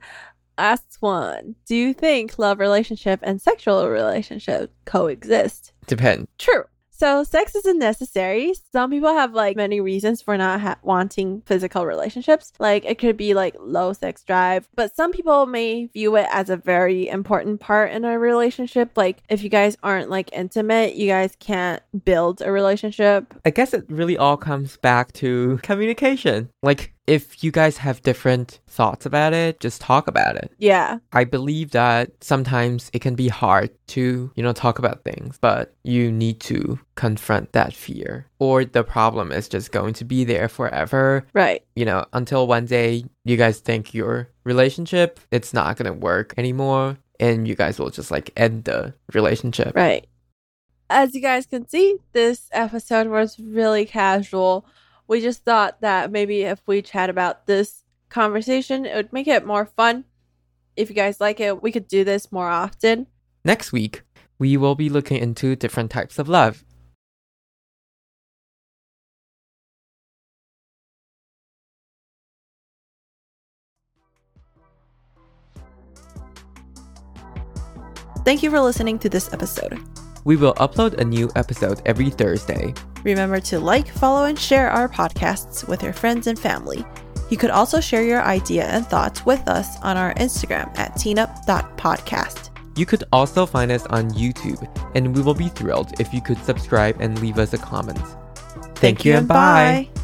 last 0.58 0.96
one 1.00 1.54
Do 1.66 1.76
you 1.76 1.92
think 1.94 2.38
love 2.38 2.58
relationship 2.58 3.20
and 3.22 3.40
sexual 3.40 3.88
relationship 3.88 4.72
coexist? 4.84 5.72
Depend. 5.86 6.28
True. 6.38 6.64
So 6.96 7.24
sex 7.24 7.56
isn't 7.56 7.80
necessary. 7.80 8.54
Some 8.70 8.90
people 8.90 9.12
have 9.12 9.34
like 9.34 9.56
many 9.56 9.80
reasons 9.80 10.22
for 10.22 10.38
not 10.38 10.60
ha- 10.60 10.78
wanting 10.82 11.42
physical 11.44 11.84
relationships. 11.84 12.52
Like 12.60 12.84
it 12.84 12.98
could 12.98 13.16
be 13.16 13.34
like 13.34 13.56
low 13.58 13.92
sex 13.92 14.22
drive, 14.22 14.68
but 14.76 14.94
some 14.94 15.10
people 15.10 15.46
may 15.46 15.86
view 15.86 16.14
it 16.16 16.28
as 16.30 16.50
a 16.50 16.56
very 16.56 17.08
important 17.08 17.60
part 17.60 17.90
in 17.90 18.04
a 18.04 18.16
relationship. 18.16 18.92
Like 18.96 19.18
if 19.28 19.42
you 19.42 19.48
guys 19.48 19.76
aren't 19.82 20.08
like 20.08 20.30
intimate, 20.32 20.94
you 20.94 21.08
guys 21.08 21.36
can't 21.40 21.82
build 22.04 22.40
a 22.40 22.52
relationship. 22.52 23.34
I 23.44 23.50
guess 23.50 23.74
it 23.74 23.84
really 23.88 24.16
all 24.16 24.36
comes 24.36 24.76
back 24.76 25.12
to 25.14 25.58
communication. 25.64 26.48
Like 26.62 26.93
if 27.06 27.44
you 27.44 27.50
guys 27.50 27.76
have 27.78 28.02
different 28.02 28.60
thoughts 28.66 29.04
about 29.04 29.32
it, 29.32 29.60
just 29.60 29.80
talk 29.80 30.08
about 30.08 30.36
it. 30.36 30.52
Yeah. 30.58 30.98
I 31.12 31.24
believe 31.24 31.72
that 31.72 32.12
sometimes 32.22 32.90
it 32.92 33.00
can 33.00 33.14
be 33.14 33.28
hard 33.28 33.70
to, 33.88 34.30
you 34.34 34.42
know, 34.42 34.52
talk 34.52 34.78
about 34.78 35.04
things, 35.04 35.38
but 35.38 35.74
you 35.82 36.10
need 36.10 36.40
to 36.40 36.78
confront 36.94 37.52
that 37.52 37.74
fear. 37.74 38.26
Or 38.38 38.64
the 38.64 38.84
problem 38.84 39.32
is 39.32 39.48
just 39.48 39.72
going 39.72 39.94
to 39.94 40.04
be 40.04 40.24
there 40.24 40.48
forever. 40.48 41.26
Right. 41.34 41.62
You 41.76 41.84
know, 41.84 42.06
until 42.12 42.46
one 42.46 42.66
day 42.66 43.04
you 43.24 43.36
guys 43.36 43.60
think 43.60 43.94
your 43.94 44.28
relationship 44.44 45.20
it's 45.30 45.54
not 45.54 45.76
going 45.76 45.90
to 45.90 45.98
work 45.98 46.34
anymore 46.36 46.98
and 47.18 47.48
you 47.48 47.54
guys 47.54 47.78
will 47.78 47.90
just 47.90 48.10
like 48.10 48.30
end 48.36 48.64
the 48.64 48.94
relationship. 49.12 49.74
Right. 49.74 50.06
As 50.90 51.14
you 51.14 51.22
guys 51.22 51.46
can 51.46 51.66
see, 51.68 51.96
this 52.12 52.48
episode 52.52 53.08
was 53.08 53.38
really 53.38 53.86
casual. 53.86 54.66
We 55.06 55.20
just 55.20 55.44
thought 55.44 55.80
that 55.82 56.10
maybe 56.10 56.42
if 56.42 56.62
we 56.66 56.80
chat 56.80 57.10
about 57.10 57.46
this 57.46 57.84
conversation, 58.08 58.86
it 58.86 58.94
would 58.94 59.12
make 59.12 59.28
it 59.28 59.46
more 59.46 59.66
fun. 59.66 60.04
If 60.76 60.88
you 60.88 60.96
guys 60.96 61.20
like 61.20 61.40
it, 61.40 61.62
we 61.62 61.72
could 61.72 61.88
do 61.88 62.04
this 62.04 62.32
more 62.32 62.48
often. 62.48 63.06
Next 63.44 63.72
week, 63.72 64.02
we 64.38 64.56
will 64.56 64.74
be 64.74 64.88
looking 64.88 65.18
into 65.18 65.56
different 65.56 65.90
types 65.90 66.18
of 66.18 66.28
love. 66.28 66.64
Thank 78.24 78.42
you 78.42 78.50
for 78.50 78.60
listening 78.60 78.98
to 79.00 79.10
this 79.10 79.30
episode. 79.34 79.78
We 80.24 80.36
will 80.36 80.54
upload 80.54 80.94
a 80.94 81.04
new 81.04 81.30
episode 81.36 81.82
every 81.84 82.10
Thursday. 82.10 82.74
Remember 83.02 83.40
to 83.40 83.60
like, 83.60 83.88
follow, 83.88 84.24
and 84.24 84.38
share 84.38 84.70
our 84.70 84.88
podcasts 84.88 85.68
with 85.68 85.82
your 85.82 85.92
friends 85.92 86.26
and 86.26 86.38
family. 86.38 86.84
You 87.30 87.36
could 87.36 87.50
also 87.50 87.80
share 87.80 88.02
your 88.02 88.22
idea 88.22 88.64
and 88.64 88.86
thoughts 88.86 89.26
with 89.26 89.46
us 89.48 89.78
on 89.82 89.96
our 89.96 90.14
Instagram 90.14 90.76
at 90.78 90.94
teenup.podcast. 90.94 92.50
You 92.76 92.86
could 92.86 93.04
also 93.12 93.46
find 93.46 93.70
us 93.70 93.86
on 93.86 94.10
YouTube, 94.10 94.66
and 94.94 95.14
we 95.14 95.22
will 95.22 95.34
be 95.34 95.48
thrilled 95.48 96.00
if 96.00 96.12
you 96.12 96.20
could 96.20 96.38
subscribe 96.44 96.96
and 97.00 97.20
leave 97.20 97.38
us 97.38 97.52
a 97.52 97.58
comment. 97.58 98.00
Thank, 98.76 99.04
you 99.04 99.14
and 99.14 99.28
bye. 99.28 99.88
bye. 99.94 100.00